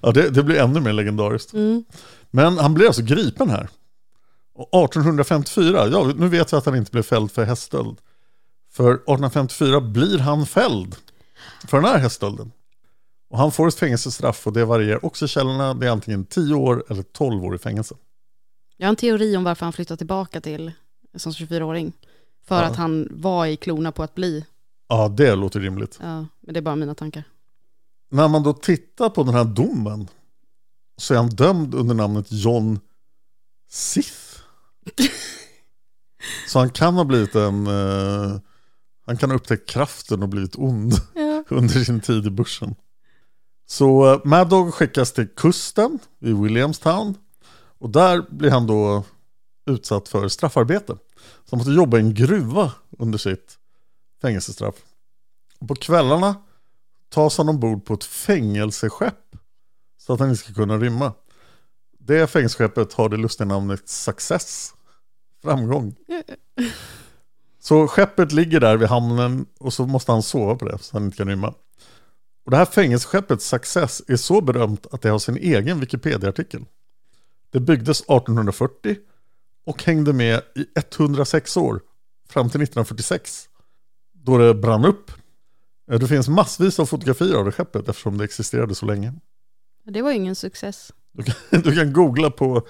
ja 0.00 0.12
det, 0.12 0.30
det 0.30 0.42
blir 0.42 0.56
ännu 0.60 0.80
mer 0.80 0.92
legendariskt. 0.92 1.52
Mm. 1.52 1.84
Men 2.30 2.58
han 2.58 2.74
blev 2.74 2.86
alltså 2.86 3.02
gripen 3.02 3.50
här. 3.50 3.68
Och 4.70 4.84
1854, 4.84 5.88
ja 5.88 6.12
nu 6.16 6.28
vet 6.28 6.52
vi 6.52 6.56
att 6.56 6.66
han 6.66 6.76
inte 6.76 6.90
blev 6.90 7.02
fälld 7.02 7.30
för 7.32 7.44
häststöld. 7.44 7.98
För 8.72 8.90
1854 8.94 9.80
blir 9.80 10.18
han 10.18 10.46
fälld 10.46 10.96
för 11.68 11.76
den 11.76 11.84
här 11.90 11.98
häststölden. 11.98 12.52
Och 13.30 13.38
han 13.38 13.52
får 13.52 13.68
ett 13.68 13.74
fängelsestraff 13.74 14.46
och 14.46 14.52
det 14.52 14.64
varierar 14.64 15.04
också 15.04 15.24
i 15.24 15.28
källorna. 15.28 15.74
Det 15.74 15.86
är 15.86 15.90
antingen 15.90 16.24
10 16.24 16.54
år 16.54 16.84
eller 16.88 17.02
12 17.02 17.44
år 17.44 17.54
i 17.54 17.58
fängelse. 17.58 17.94
Jag 18.76 18.86
har 18.86 18.90
en 18.90 18.96
teori 18.96 19.36
om 19.36 19.44
varför 19.44 19.66
han 19.66 19.72
flyttade 19.72 19.98
tillbaka 19.98 20.40
till 20.40 20.72
som 21.16 21.32
24-åring. 21.32 21.92
För 22.44 22.54
Ja. 22.62 22.68
att 22.68 22.76
han 22.76 23.08
var 23.10 23.46
i 23.46 23.56
klona 23.56 23.92
på 23.92 24.02
att 24.02 24.14
bli. 24.14 24.44
Ja, 24.88 25.08
det 25.08 25.34
låter 25.34 25.60
rimligt. 25.60 25.98
Ja, 26.02 26.26
men 26.40 26.54
det 26.54 26.60
är 26.60 26.62
bara 26.62 26.76
mina 26.76 26.94
tankar. 26.94 27.24
När 28.10 28.28
man 28.28 28.42
då 28.42 28.52
tittar 28.52 29.08
på 29.10 29.22
den 29.22 29.34
här 29.34 29.44
domen 29.44 30.08
så 30.96 31.14
är 31.14 31.18
han 31.18 31.28
dömd 31.28 31.74
under 31.74 31.94
namnet 31.94 32.26
John 32.30 32.80
Sith. 33.70 34.31
Så 36.48 36.58
han 36.58 36.70
kan 36.70 36.94
ha 36.94 37.04
blivit 37.04 37.34
en... 37.34 37.66
eh, 37.66 38.38
han 39.06 39.16
kan 39.16 39.30
ha 39.30 39.36
upptäckt 39.36 39.68
kraften 39.68 40.22
och 40.22 40.28
blivit 40.28 40.56
ond 40.56 40.92
Ja. 41.14 41.44
under 41.56 41.84
sin 41.84 42.00
tid 42.00 42.26
i 42.26 42.30
börsen. 42.30 42.74
Så 43.66 44.12
uh, 44.14 44.20
Mad 44.24 44.48
Dog 44.48 44.74
skickas 44.74 45.12
till 45.12 45.28
kusten 45.28 45.98
i 46.20 46.32
Williamstown. 46.32 47.14
Och 47.78 47.90
där 47.90 48.26
blir 48.30 48.50
han 48.50 48.66
då 48.66 49.04
utsatt 49.66 50.08
för 50.08 50.28
straffarbete. 50.28 50.92
Så 51.16 51.50
han 51.50 51.58
måste 51.58 51.72
jobba 51.72 51.96
i 51.96 52.00
en 52.00 52.14
gruva 52.14 52.72
under 52.98 53.18
sitt 53.18 53.58
fängelsestraff. 54.22 54.74
Och 55.58 55.68
på 55.68 55.74
kvällarna 55.74 56.34
tas 57.08 57.38
han 57.38 57.48
ombord 57.48 57.84
på 57.84 57.94
ett 57.94 58.04
fängelseskepp 58.04 59.36
så 59.98 60.12
att 60.12 60.20
han 60.20 60.28
inte 60.28 60.44
ska 60.44 60.54
kunna 60.54 60.78
rymma. 60.78 61.12
Det 62.04 62.26
fängelseskeppet 62.26 62.92
har 62.92 63.08
det 63.08 63.16
lustiga 63.16 63.46
namnet 63.46 63.88
Success. 63.88 64.74
Framgång. 65.42 65.94
Så 67.60 67.88
skeppet 67.88 68.32
ligger 68.32 68.60
där 68.60 68.76
vid 68.76 68.88
hamnen 68.88 69.46
och 69.58 69.72
så 69.72 69.86
måste 69.86 70.12
han 70.12 70.22
sova 70.22 70.54
på 70.54 70.64
det 70.64 70.78
så 70.78 70.96
han 70.96 71.04
inte 71.04 71.16
kan 71.16 71.28
rymma. 71.28 71.54
Och 72.44 72.50
det 72.50 72.56
här 72.56 72.64
fängelseskeppet 72.64 73.42
Success 73.42 74.02
är 74.08 74.16
så 74.16 74.40
berömt 74.40 74.86
att 74.90 75.02
det 75.02 75.08
har 75.08 75.18
sin 75.18 75.36
egen 75.36 75.80
Wikipedia-artikel. 75.80 76.64
Det 77.50 77.60
byggdes 77.60 78.00
1840 78.00 78.96
och 79.64 79.82
hängde 79.82 80.12
med 80.12 80.42
i 80.54 80.66
106 80.76 81.56
år 81.56 81.80
fram 82.28 82.50
till 82.50 82.62
1946 82.62 83.48
då 84.12 84.38
det 84.38 84.54
brann 84.54 84.84
upp. 84.84 85.10
Det 85.86 86.08
finns 86.08 86.28
massvis 86.28 86.78
av 86.78 86.86
fotografier 86.86 87.34
av 87.34 87.44
det 87.44 87.52
skeppet 87.52 87.88
eftersom 87.88 88.18
det 88.18 88.24
existerade 88.24 88.74
så 88.74 88.86
länge. 88.86 89.14
Det 89.84 90.02
var 90.02 90.10
ju 90.10 90.16
ingen 90.16 90.34
success. 90.34 90.92
Du 91.12 91.22
kan, 91.22 91.34
du 91.62 91.76
kan 91.76 91.92
googla 91.92 92.30
på 92.30 92.66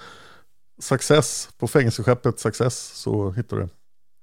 Success, 0.79 1.49
på 1.57 1.67
fängelseskeppet 1.67 2.39
Success 2.39 2.87
så 2.87 3.31
hittar 3.31 3.57
du 3.57 3.63
det. 3.63 3.69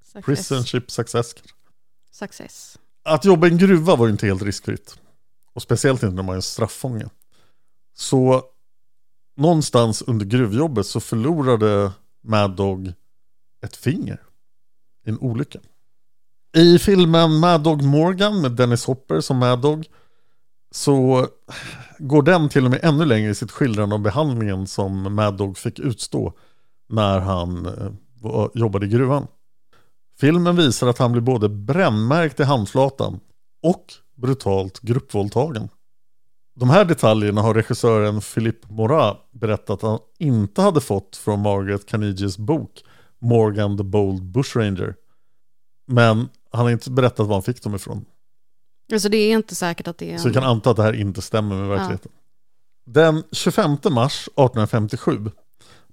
Success. 0.04 0.24
Prison 0.24 0.64
Ship 0.64 0.90
Success. 0.90 1.34
Success. 2.12 2.78
Att 3.04 3.24
jobba 3.24 3.46
i 3.46 3.50
en 3.50 3.58
gruva 3.58 3.96
var 3.96 4.06
ju 4.06 4.12
inte 4.12 4.26
helt 4.26 4.42
riskfritt. 4.42 4.98
Och 5.54 5.62
speciellt 5.62 6.02
inte 6.02 6.14
när 6.14 6.22
man 6.22 6.36
är 6.36 6.40
straffånge. 6.40 7.08
Så 7.94 8.44
någonstans 9.36 10.02
under 10.02 10.26
gruvjobbet 10.26 10.86
så 10.86 11.00
förlorade 11.00 11.92
Mad 12.22 12.56
Dog 12.56 12.92
ett 13.64 13.76
finger 13.76 14.20
i 15.06 15.10
en 15.10 15.18
olycka. 15.18 15.60
I 16.56 16.78
filmen 16.78 17.38
Mad 17.38 17.62
Dog 17.62 17.82
Morgan 17.82 18.40
med 18.40 18.52
Dennis 18.52 18.84
Hopper 18.84 19.20
som 19.20 19.36
Mad 19.36 19.62
Dog 19.62 19.86
så 20.70 21.26
går 21.98 22.22
den 22.22 22.48
till 22.48 22.64
och 22.64 22.70
med 22.70 22.80
ännu 22.82 23.04
längre 23.04 23.30
i 23.30 23.34
sitt 23.34 23.50
skildrande 23.50 23.94
av 23.94 24.00
behandlingen 24.00 24.66
som 24.66 25.14
Mad 25.14 25.36
Dog 25.36 25.58
fick 25.58 25.78
utstå 25.78 26.32
när 26.88 27.20
han 27.20 27.66
eh, 27.66 28.46
jobbade 28.54 28.86
i 28.86 28.88
gruvan. 28.88 29.26
Filmen 30.20 30.56
visar 30.56 30.86
att 30.86 30.98
han 30.98 31.12
blir 31.12 31.22
både 31.22 31.48
brännmärkt 31.48 32.40
i 32.40 32.44
handflatan 32.44 33.20
och 33.62 33.84
brutalt 34.16 34.80
gruppvåldtagen. 34.80 35.68
De 36.54 36.70
här 36.70 36.84
detaljerna 36.84 37.40
har 37.40 37.54
regissören 37.54 38.20
Philippe 38.20 38.72
Morat 38.72 39.28
berättat 39.32 39.70
att 39.70 39.82
han 39.82 39.98
inte 40.18 40.62
hade 40.62 40.80
fått 40.80 41.16
från 41.16 41.40
Margaret 41.40 41.86
Carnegies 41.86 42.38
bok 42.38 42.84
Morgan 43.18 43.76
the 43.76 43.84
Bold 43.84 44.22
Bushranger. 44.22 44.94
Men 45.86 46.28
han 46.50 46.64
har 46.64 46.70
inte 46.70 46.90
berättat 46.90 47.26
var 47.26 47.34
han 47.34 47.42
fick 47.42 47.62
dem 47.62 47.74
ifrån. 47.74 48.04
Alltså 48.92 49.08
det 49.08 49.16
är 49.16 49.36
inte 49.36 49.54
säkert 49.54 49.88
att 49.88 49.98
det 49.98 50.12
är... 50.12 50.18
Så 50.18 50.28
vi 50.28 50.34
kan 50.34 50.44
anta 50.44 50.70
att 50.70 50.76
det 50.76 50.82
här 50.82 50.92
inte 50.92 51.22
stämmer 51.22 51.56
med 51.56 51.68
verkligheten. 51.68 52.12
Den 52.86 53.22
25 53.32 53.76
mars 53.90 54.22
1857 54.22 55.30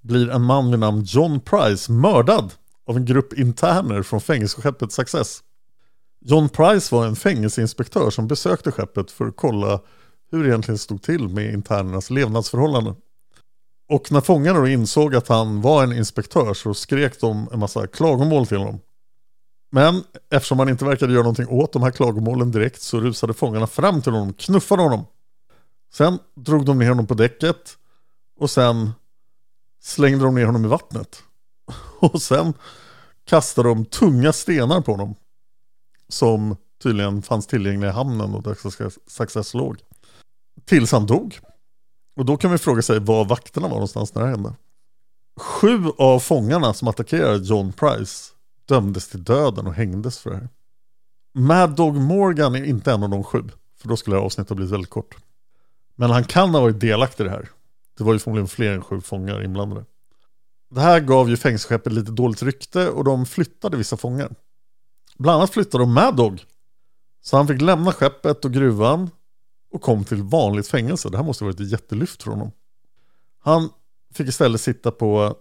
blir 0.01 0.29
en 0.29 0.41
man 0.41 0.71
vid 0.71 0.79
namn 0.79 1.03
John 1.03 1.39
Price 1.39 1.91
mördad 1.91 2.53
av 2.87 2.97
en 2.97 3.05
grupp 3.05 3.33
interner 3.33 4.03
från 4.03 4.21
fängelseskeppet 4.21 4.91
Success. 4.91 5.43
John 6.25 6.49
Price 6.49 6.95
var 6.95 7.05
en 7.05 7.15
fängelseinspektör 7.15 8.09
som 8.09 8.27
besökte 8.27 8.71
skeppet 8.71 9.11
för 9.11 9.27
att 9.27 9.35
kolla 9.35 9.79
hur 10.31 10.43
det 10.43 10.49
egentligen 10.49 10.77
stod 10.77 11.01
till 11.01 11.27
med 11.27 11.53
internernas 11.53 12.09
levnadsförhållanden. 12.09 12.95
Och 13.89 14.11
när 14.11 14.21
fångarna 14.21 14.59
då 14.59 14.67
insåg 14.67 15.15
att 15.15 15.27
han 15.27 15.61
var 15.61 15.83
en 15.83 15.93
inspektör 15.93 16.53
så 16.53 16.73
skrek 16.73 17.21
de 17.21 17.49
en 17.53 17.59
massa 17.59 17.87
klagomål 17.87 18.47
till 18.47 18.57
honom. 18.57 18.79
Men 19.69 20.03
eftersom 20.29 20.59
han 20.59 20.69
inte 20.69 20.85
verkade 20.85 21.13
göra 21.13 21.23
någonting 21.23 21.47
åt 21.49 21.73
de 21.73 21.83
här 21.83 21.91
klagomålen 21.91 22.51
direkt 22.51 22.81
så 22.81 22.99
rusade 22.99 23.33
fångarna 23.33 23.67
fram 23.67 24.01
till 24.01 24.11
honom 24.11 24.33
knuffade 24.33 24.81
honom. 24.81 25.05
Sen 25.93 26.19
drog 26.35 26.65
de 26.65 26.79
ner 26.79 26.89
honom 26.89 27.07
på 27.07 27.13
däcket 27.13 27.77
och 28.39 28.49
sen 28.49 28.91
slängde 29.83 30.23
de 30.23 30.35
ner 30.35 30.45
honom 30.45 30.65
i 30.65 30.67
vattnet. 30.67 31.23
Och 31.99 32.21
sen 32.21 32.53
kastade 33.25 33.69
de 33.69 33.85
tunga 33.85 34.33
stenar 34.33 34.81
på 34.81 34.91
honom. 34.91 35.15
Som 36.09 36.55
tydligen 36.83 37.21
fanns 37.21 37.47
tillgängliga 37.47 37.91
i 37.91 37.93
hamnen 37.93 38.33
och 38.33 38.43
där 38.43 38.57
Success 39.09 39.53
låg. 39.53 39.77
Tills 40.65 40.91
han 40.91 41.05
dog. 41.05 41.39
Och 42.15 42.25
då 42.25 42.37
kan 42.37 42.51
vi 42.51 42.57
fråga 42.57 42.81
sig 42.81 42.99
var 42.99 43.25
vakterna 43.25 43.67
var 43.67 43.73
någonstans 43.73 44.15
när 44.15 44.21
det 44.21 44.29
hände. 44.29 44.53
Sju 45.39 45.83
av 45.97 46.19
fångarna 46.19 46.73
som 46.73 46.87
attackerade 46.87 47.45
John 47.45 47.73
Price 47.73 48.33
dömdes 48.67 49.09
till 49.09 49.23
döden 49.23 49.67
och 49.67 49.73
hängdes 49.73 50.19
för 50.19 50.29
det 50.29 50.35
här. 50.35 50.49
Mad 51.33 51.75
Dog 51.75 51.95
Morgan 51.95 52.55
är 52.55 52.63
inte 52.63 52.91
en 52.91 53.03
av 53.03 53.09
de 53.09 53.23
sju. 53.23 53.43
För 53.81 53.87
då 53.87 53.97
skulle 53.97 54.15
det 54.15 54.19
här 54.19 54.25
avsnittet 54.25 54.49
ha 54.49 54.55
blivit 54.55 54.73
väldigt 54.73 54.89
kort. 54.89 55.15
Men 55.95 56.09
han 56.09 56.23
kan 56.23 56.49
ha 56.49 56.61
varit 56.61 56.79
delaktig 56.79 57.23
i 57.23 57.27
det 57.27 57.33
här. 57.33 57.49
Det 57.97 58.03
var 58.03 58.13
ju 58.13 58.19
förmodligen 58.19 58.47
fler 58.47 58.73
än 58.73 58.81
sju 58.81 59.01
fångar 59.01 59.43
inblandade. 59.43 59.85
Det 60.69 60.81
här 60.81 60.99
gav 60.99 61.29
ju 61.29 61.37
fängelseskeppet 61.37 61.93
lite 61.93 62.11
dåligt 62.11 62.43
rykte 62.43 62.89
och 62.89 63.03
de 63.03 63.25
flyttade 63.25 63.77
vissa 63.77 63.97
fångar. 63.97 64.35
Bland 65.17 65.37
annat 65.37 65.53
flyttade 65.53 65.83
de 65.83 65.93
Mad 65.93 66.15
Dog. 66.15 66.45
Så 67.21 67.37
han 67.37 67.47
fick 67.47 67.61
lämna 67.61 67.91
skeppet 67.91 68.45
och 68.45 68.53
gruvan 68.53 69.09
och 69.71 69.81
kom 69.81 70.05
till 70.05 70.23
vanligt 70.23 70.67
fängelse. 70.67 71.09
Det 71.09 71.17
här 71.17 71.23
måste 71.23 71.43
ha 71.43 71.47
varit 71.47 71.59
ett 71.59 71.71
jättelyft 71.71 72.23
för 72.23 72.31
honom. 72.31 72.51
Han 73.39 73.69
fick 74.13 74.27
istället 74.27 74.61
sitta 74.61 74.91
på 74.91 75.35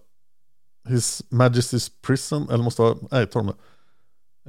His 0.89 1.23
Majesty's 1.31 1.91
Prison, 2.03 2.49
eller 2.51 2.65
måste 2.65 2.83
vara, 2.83 2.97
nej 3.11 3.27
ta 3.27 3.43
det. 3.43 3.55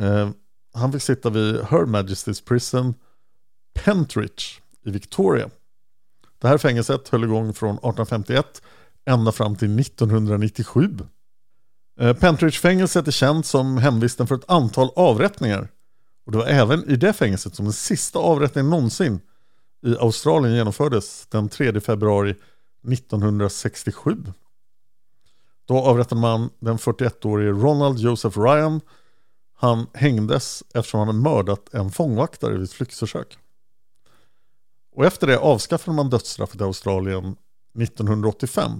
Eh, 0.06 0.30
han 0.74 0.92
fick 0.92 1.02
sitta 1.02 1.30
vid 1.30 1.56
Her 1.56 1.86
Majesty's 1.86 2.44
Prison 2.46 2.94
Pentridge 3.74 4.44
i 4.86 4.92
Victoria. 4.92 5.50
Det 6.40 6.48
här 6.48 6.58
fängelset 6.58 7.10
höll 7.10 7.24
igång 7.24 7.54
från 7.54 7.76
1851 7.76 8.62
ända 9.06 9.32
fram 9.32 9.56
till 9.56 9.80
1997. 9.80 10.98
Eh, 12.00 12.14
Pentridge-fängelset 12.14 13.08
är 13.08 13.12
känt 13.12 13.46
som 13.46 13.78
hemvisten 13.78 14.28
för 14.28 14.36
ett 14.36 14.50
antal 14.50 14.90
avrättningar. 14.96 15.70
Och 16.26 16.32
det 16.32 16.38
var 16.38 16.46
även 16.46 16.90
i 16.90 16.96
det 16.96 17.14
fängelset 17.14 17.56
som 17.56 17.66
den 17.66 17.74
sista 17.74 18.20
avrättningen 18.20 18.70
någonsin 18.70 19.20
i 19.86 19.98
Australien 19.98 20.56
genomfördes 20.56 21.28
den 21.28 21.50
3 21.50 21.80
februari 21.80 22.36
1967. 22.92 24.18
Då 25.68 25.78
avrättade 25.78 26.22
man 26.22 26.50
den 26.60 26.78
41-årige 26.78 27.52
Ronald 27.52 28.00
Joseph 28.00 28.40
Ryan. 28.40 28.82
Han 29.56 29.88
hängdes 29.94 30.64
eftersom 30.74 31.00
han 31.00 31.08
hade 31.08 31.20
mördat 31.20 31.74
en 31.74 31.92
fångvaktare 31.92 32.54
vid 32.54 32.64
ett 32.64 32.74
flyktförsök. 32.74 33.38
Och 34.96 35.06
efter 35.06 35.28
det 35.28 35.38
avskaffade 35.38 35.96
man 35.96 36.10
dödsstraffet 36.10 36.62
i 36.62 36.64
Australien 36.64 37.36
1985. 37.82 38.72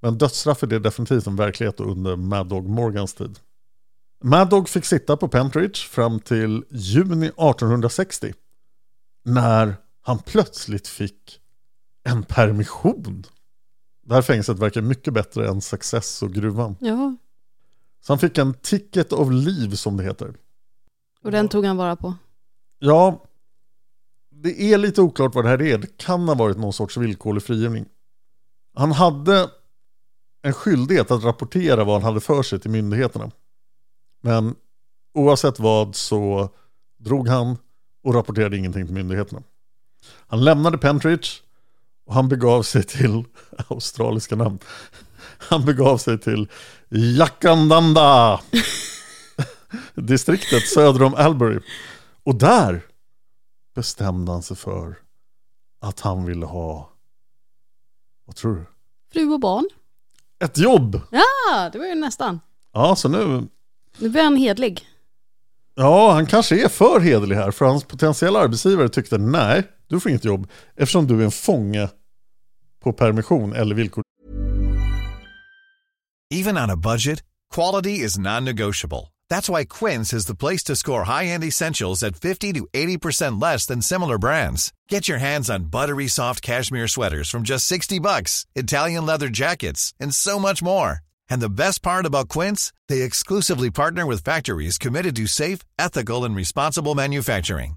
Men 0.00 0.18
dödsstraffet 0.18 0.72
är 0.72 0.80
definitivt 0.80 1.26
en 1.26 1.36
verklighet 1.36 1.80
under 1.80 2.16
Mad 2.16 2.48
Dog 2.48 2.68
Morgans 2.68 3.14
tid. 3.14 3.38
Mad 4.24 4.50
Dog 4.50 4.68
fick 4.68 4.84
sitta 4.84 5.16
på 5.16 5.28
Pentridge 5.28 5.76
fram 5.76 6.20
till 6.20 6.64
juni 6.70 7.26
1860. 7.26 8.32
När 9.24 9.76
han 10.02 10.18
plötsligt 10.18 10.88
fick 10.88 11.40
en 12.04 12.22
permission. 12.22 13.24
Det 14.06 14.14
här 14.14 14.22
fängelset 14.22 14.58
verkar 14.58 14.82
mycket 14.82 15.14
bättre 15.14 15.48
än 15.48 15.60
Success 15.60 16.22
och 16.22 16.32
gruvan. 16.32 16.76
Ja. 16.80 17.16
Så 18.00 18.12
han 18.12 18.18
fick 18.18 18.38
en 18.38 18.54
ticket 18.54 19.12
of 19.12 19.28
leave 19.30 19.76
som 19.76 19.96
det 19.96 20.04
heter. 20.04 20.34
Och 21.22 21.30
den 21.30 21.48
tog 21.48 21.64
han 21.64 21.76
vara 21.76 21.96
på? 21.96 22.14
Ja, 22.78 23.24
det 24.30 24.72
är 24.72 24.78
lite 24.78 25.02
oklart 25.02 25.34
vad 25.34 25.44
det 25.44 25.48
här 25.48 25.62
är. 25.62 25.78
Det 25.78 25.96
kan 25.96 26.28
ha 26.28 26.34
varit 26.34 26.58
någon 26.58 26.72
sorts 26.72 26.96
villkorlig 26.96 27.42
frigivning. 27.42 27.86
Han 28.74 28.92
hade 28.92 29.50
en 30.42 30.52
skyldighet 30.52 31.10
att 31.10 31.24
rapportera 31.24 31.84
vad 31.84 31.94
han 31.94 32.02
hade 32.02 32.20
för 32.20 32.42
sig 32.42 32.60
till 32.60 32.70
myndigheterna. 32.70 33.30
Men 34.22 34.54
oavsett 35.14 35.58
vad 35.58 35.96
så 35.96 36.48
drog 36.98 37.28
han 37.28 37.58
och 38.02 38.14
rapporterade 38.14 38.56
ingenting 38.56 38.86
till 38.86 38.94
myndigheterna. 38.94 39.42
Han 40.26 40.44
lämnade 40.44 40.78
Pentridge 40.78 41.28
och 42.06 42.14
han 42.14 42.28
begav 42.28 42.62
sig 42.62 42.82
till, 42.82 43.24
australiska 43.68 44.36
namn, 44.36 44.58
han 45.38 45.64
begav 45.64 45.98
sig 45.98 46.18
till 46.18 46.48
Jakandanda 46.88 48.40
distriktet 49.94 50.68
söder 50.68 51.02
om 51.02 51.14
Albury. 51.14 51.60
Och 52.22 52.34
där 52.34 52.82
bestämde 53.74 54.32
han 54.32 54.42
sig 54.42 54.56
för 54.56 54.98
att 55.80 56.00
han 56.00 56.24
ville 56.24 56.46
ha, 56.46 56.90
vad 58.26 58.36
tror 58.36 58.54
du? 58.54 58.66
Fru 59.12 59.32
och 59.32 59.40
barn? 59.40 59.68
Ett 60.44 60.58
jobb! 60.58 61.00
Ja, 61.10 61.70
det 61.72 61.78
var 61.78 61.86
ju 61.86 61.94
nästan. 61.94 62.40
Ja, 62.72 62.96
så 62.96 63.08
nu... 63.08 63.48
Nu 63.98 64.08
blir 64.08 64.22
han 64.22 64.36
hedlig. 64.36 64.86
Ja, 65.74 66.12
han 66.12 66.26
kanske 66.26 66.64
är 66.64 66.68
för 66.68 67.00
hederlig 67.00 67.36
här, 67.36 67.50
för 67.50 67.64
hans 67.64 67.84
potentiella 67.84 68.40
arbetsgivare 68.40 68.88
tyckte 68.88 69.18
nej, 69.18 69.62
du 69.88 70.00
får 70.00 70.10
inget 70.10 70.24
jobb, 70.24 70.50
eftersom 70.76 71.06
du 71.06 71.20
är 71.20 71.24
en 71.24 71.30
fånge 71.30 71.88
på 72.84 72.92
permission 72.92 73.52
eller 73.52 73.74
villkor. 73.74 74.02
Even 76.30 76.56
on 76.56 76.70
a 76.70 76.76
budget, 76.76 77.22
quality 77.54 78.04
is 78.04 78.18
non-negotiable. 78.18 79.12
That's 79.30 79.48
why 79.48 79.64
Quince 79.64 80.12
is 80.12 80.26
the 80.26 80.34
place 80.34 80.64
to 80.64 80.76
score 80.76 81.04
high-end 81.04 81.44
essentials 81.44 82.02
at 82.02 82.16
50 82.16 82.52
to 82.52 82.66
80% 82.72 83.42
less 83.42 83.66
than 83.66 83.82
similar 83.82 84.18
brands. 84.18 84.72
Get 84.88 85.08
your 85.08 85.18
hands 85.18 85.50
on 85.50 85.70
buttery 85.70 86.08
soft 86.08 86.42
cashmere 86.42 86.88
sweaters 86.88 87.30
from 87.30 87.42
just 87.42 87.66
60 87.66 88.00
bucks, 88.00 88.46
Italian 88.54 89.06
leather 89.06 89.28
jackets, 89.28 89.94
and 90.00 90.14
so 90.14 90.38
much 90.38 90.62
more. 90.62 91.00
And 91.28 91.40
the 91.40 91.48
best 91.48 91.82
part 91.82 92.06
about 92.06 92.28
Quince, 92.28 92.72
they 92.88 93.02
exclusively 93.02 93.70
partner 93.70 94.06
with 94.06 94.24
factories 94.24 94.78
committed 94.78 95.16
to 95.16 95.26
safe, 95.26 95.60
ethical, 95.78 96.24
and 96.24 96.36
responsible 96.36 96.94
manufacturing. 96.94 97.76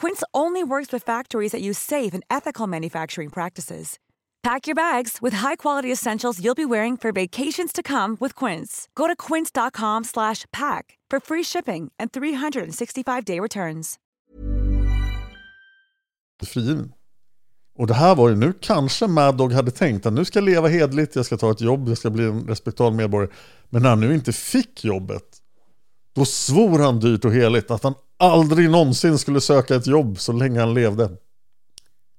Quince 0.00 0.22
only 0.32 0.62
works 0.62 0.92
with 0.92 1.06
factories 1.06 1.50
that 1.50 1.60
use 1.60 1.78
safe 1.78 2.14
and 2.14 2.22
ethical 2.30 2.68
manufacturing 2.68 3.30
practices. 3.30 3.98
Pack 4.42 4.68
your 4.68 4.76
bags 4.76 5.18
with 5.20 5.36
high-quality 5.38 5.92
essentials 5.92 6.38
you'll 6.40 6.54
be 6.54 6.64
wearing 6.64 6.96
for 6.96 7.10
vacations 7.12 7.72
to 7.72 7.82
come 7.82 8.16
with 8.20 8.34
Quince. 8.34 8.86
Go 8.94 9.08
to 9.08 9.16
quince.com/pack 9.16 10.84
for 11.10 11.20
free 11.20 11.44
shipping 11.44 11.90
and 11.98 12.10
365-day 12.12 13.40
returns. 13.40 13.98
frigiven. 16.44 16.92
Och 17.78 17.86
det 17.86 17.94
här 17.94 18.14
var 18.14 18.28
ju 18.28 18.36
nu 18.36 18.52
kanske 18.60 19.06
Mad 19.06 19.36
Dog 19.36 19.52
hade 19.52 19.70
tänkt 19.70 20.06
att 20.06 20.12
nu 20.12 20.24
ska 20.24 20.38
jag 20.38 20.44
leva 20.44 20.68
hedligt, 20.68 21.16
jag 21.16 21.26
ska 21.26 21.36
ta 21.36 21.50
ett 21.50 21.60
jobb, 21.60 21.88
jag 21.88 21.98
ska 21.98 22.10
bli 22.10 22.24
en 22.24 22.46
respektabel 22.48 22.96
medborgare. 22.96 23.30
Men 23.70 23.82
när 23.82 23.90
han 23.90 24.00
nu 24.00 24.14
inte 24.14 24.32
fick 24.32 24.84
jobbet, 24.84 25.27
då 26.18 26.24
svor 26.24 26.78
han 26.78 27.00
dyrt 27.00 27.24
och 27.24 27.32
heligt 27.32 27.70
att 27.70 27.82
han 27.82 27.94
aldrig 28.16 28.70
någonsin 28.70 29.18
skulle 29.18 29.40
söka 29.40 29.74
ett 29.76 29.86
jobb 29.86 30.20
så 30.20 30.32
länge 30.32 30.60
han 30.60 30.74
levde. 30.74 31.10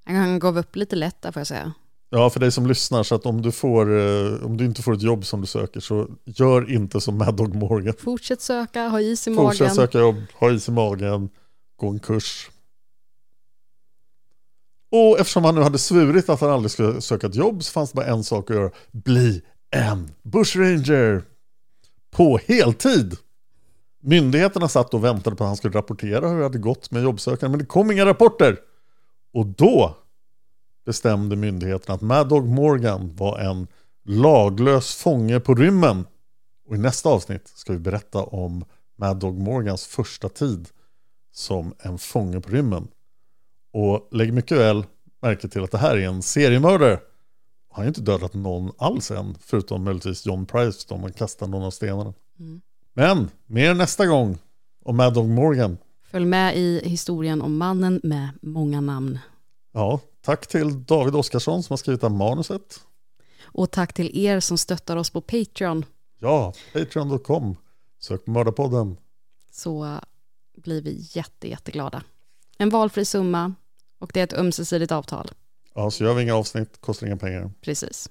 Han 0.06 0.40
gav 0.40 0.58
upp 0.58 0.76
lite 0.76 0.96
lätt 0.96 1.22
där 1.22 1.32
får 1.32 1.40
jag 1.40 1.48
säga. 1.48 1.74
Ja, 2.10 2.30
för 2.30 2.40
dig 2.40 2.52
som 2.52 2.68
lyssnar, 2.68 3.04
så 3.04 3.16
att 3.16 3.26
om 3.26 3.42
du, 3.42 3.52
får, 3.52 4.00
eh, 4.00 4.46
om 4.46 4.58
du 4.58 4.66
inte 4.66 4.82
får 4.82 4.94
ett 4.94 5.02
jobb 5.02 5.26
som 5.26 5.42
du 5.42 5.48
söker 5.48 5.80
så 5.80 6.08
gör 6.26 6.72
inte 6.72 7.02
som 7.02 7.18
Mad 7.18 7.36
Dog 7.36 7.56
Morgan. 7.56 7.94
Fortsätt 8.00 8.42
söka, 8.42 8.88
ha 8.88 9.02
is 9.02 9.28
i 9.28 9.36
Fortsätt 9.36 9.60
magen. 9.60 9.76
söka 9.76 10.00
jobb, 10.00 10.16
ha 10.34 10.52
is 10.52 10.68
i 10.68 10.72
magen, 10.72 11.30
gå 11.76 11.90
en 11.90 12.00
kurs. 12.00 12.50
Och 14.92 15.20
eftersom 15.20 15.46
han 15.46 15.56
nu 15.56 15.62
hade 15.62 15.78
svurit 15.78 16.30
att 16.30 16.42
han 16.42 16.50
aldrig 16.50 16.72
skulle 16.72 17.02
söka 17.02 17.28
ett 17.28 17.36
jobb 17.36 17.64
så 17.64 17.72
fanns 17.72 17.92
det 17.92 17.96
bara 17.96 18.06
en 18.06 18.24
sak 18.24 18.50
att 18.52 18.56
göra. 18.58 18.72
Bli 18.92 19.42
en 19.72 20.12
bushranger. 20.24 21.24
På 22.12 22.40
heltid. 22.48 23.18
Myndigheterna 24.02 24.68
satt 24.68 24.94
och 24.94 25.04
väntade 25.04 25.36
på 25.36 25.44
att 25.44 25.48
han 25.48 25.58
skulle 25.58 25.78
rapportera 25.78 26.30
hur 26.30 26.38
det 26.38 26.44
hade 26.44 26.58
gått 26.58 26.92
med 26.92 27.04
jobbsökande, 27.04 27.50
men 27.50 27.60
det 27.60 27.66
kom 27.66 27.92
inga 27.92 28.06
rapporter. 28.06 28.58
Och 29.34 29.46
då 29.46 29.96
bestämde 30.86 31.36
myndigheterna 31.36 31.96
att 31.96 32.02
Mad 32.02 32.30
Dog 32.30 32.48
Morgan 32.48 33.16
var 33.16 33.40
en 33.40 33.68
laglös 34.06 34.96
fånge 34.96 35.40
på 35.40 35.56
rymmen. 35.56 36.06
Och 36.68 36.76
i 36.76 36.78
nästa 36.78 37.10
avsnitt 37.10 37.48
ska 37.48 37.74
vi 37.74 37.80
berätta 37.80 38.24
om 38.24 38.66
Mad 38.98 39.18
Dog 39.18 39.38
Morgans 39.40 39.86
första 39.86 40.30
tid 40.30 40.70
som 41.32 41.74
en 41.80 41.98
fånge 41.98 42.42
på 42.42 42.50
rymmen. 42.50 42.88
Och 43.74 44.08
lägg 44.12 44.34
mycket 44.34 44.58
väl 44.58 44.86
märke 45.22 45.48
till 45.48 45.64
att 45.64 45.72
det 45.72 45.78
här 45.78 45.98
är 45.98 46.08
en 46.08 46.22
seriemördare. 46.22 47.00
Han 47.70 47.76
har 47.76 47.84
ju 47.84 47.88
inte 47.88 48.02
dödat 48.02 48.34
någon 48.34 48.72
alls 48.78 49.12
än, 49.12 49.38
förutom 49.40 49.84
möjligtvis 49.84 50.26
John 50.26 50.46
Price 50.46 50.94
om 50.94 51.02
man 51.02 51.14
kastar 51.14 51.48
någon 51.48 51.64
av 51.64 51.72
stenarna. 51.72 52.14
Mm. 52.40 52.62
Men 53.00 53.30
mer 53.46 53.74
nästa 53.74 54.06
gång 54.06 54.38
om 54.86 54.98
Mad 54.98 55.14
Dog 55.14 55.30
Morgan. 55.30 55.78
Följ 56.12 56.26
med 56.26 56.58
i 56.58 56.82
historien 56.90 57.42
om 57.42 57.58
mannen 57.58 58.00
med 58.04 58.30
många 58.42 58.82
namn. 58.82 59.20
Ja, 59.74 60.00
tack 60.22 60.48
till 60.48 60.84
David 60.84 61.16
Oskarsson 61.16 61.64
som 61.64 61.74
har 61.74 61.78
skrivit 61.78 62.02
det 62.02 62.10
manuset. 62.10 62.82
Och 63.44 63.72
tack 63.72 63.94
till 63.94 64.18
er 64.18 64.40
som 64.40 64.58
stöttar 64.58 64.98
oss 64.98 65.10
på 65.10 65.22
Patreon. 65.22 65.86
Ja, 66.20 66.54
patreon.com. 66.74 67.56
Sök 68.00 68.26
på 68.26 68.32
Mördarpodden. 68.32 68.98
Så 69.52 70.00
blir 70.58 70.82
vi 70.82 71.08
jätte, 71.12 71.50
jätteglada. 71.50 72.04
En 72.58 72.70
valfri 72.70 73.06
summa 73.06 73.54
och 74.00 74.12
det 74.14 74.20
är 74.20 74.24
ett 74.24 74.34
ömsesidigt 74.34 74.92
avtal. 74.92 75.32
Ja, 75.76 75.92
så 75.92 76.04
gör 76.04 76.14
vi 76.14 76.24
inga 76.24 76.36
avsnitt, 76.36 76.82
kostar 76.82 77.08
inga 77.08 77.18
pengar. 77.18 77.52
Precis. 77.62 78.10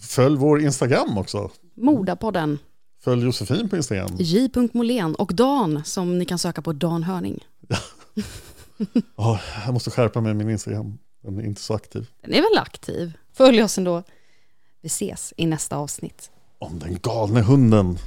Följ 0.00 0.36
vår 0.36 0.60
Instagram 0.60 1.18
också. 1.18 1.50
Modapodden, 1.74 2.58
Följ 3.00 3.24
Josefin 3.24 3.68
på 3.68 3.76
Instagram. 3.76 4.16
j.molén 4.18 5.14
och 5.14 5.34
Dan 5.34 5.84
som 5.84 6.18
ni 6.18 6.24
kan 6.24 6.38
söka 6.38 6.62
på 6.62 6.72
Dan 6.72 7.02
Hörning. 7.02 7.44
Ja, 9.16 9.40
jag 9.64 9.74
måste 9.74 9.90
skärpa 9.90 10.20
mig 10.20 10.34
med 10.34 10.46
min 10.46 10.52
Instagram. 10.52 10.98
Den 11.22 11.38
är 11.38 11.42
inte 11.44 11.60
så 11.60 11.74
aktiv. 11.74 12.06
Den 12.22 12.32
är 12.34 12.42
väl 12.42 12.58
aktiv? 12.62 13.12
Följ 13.32 13.62
oss 13.62 13.78
ändå. 13.78 14.02
Vi 14.82 14.86
ses 14.86 15.34
i 15.36 15.46
nästa 15.46 15.76
avsnitt. 15.76 16.30
Om 16.58 16.78
den 16.78 16.98
galne 17.02 17.40
hunden. 17.40 17.98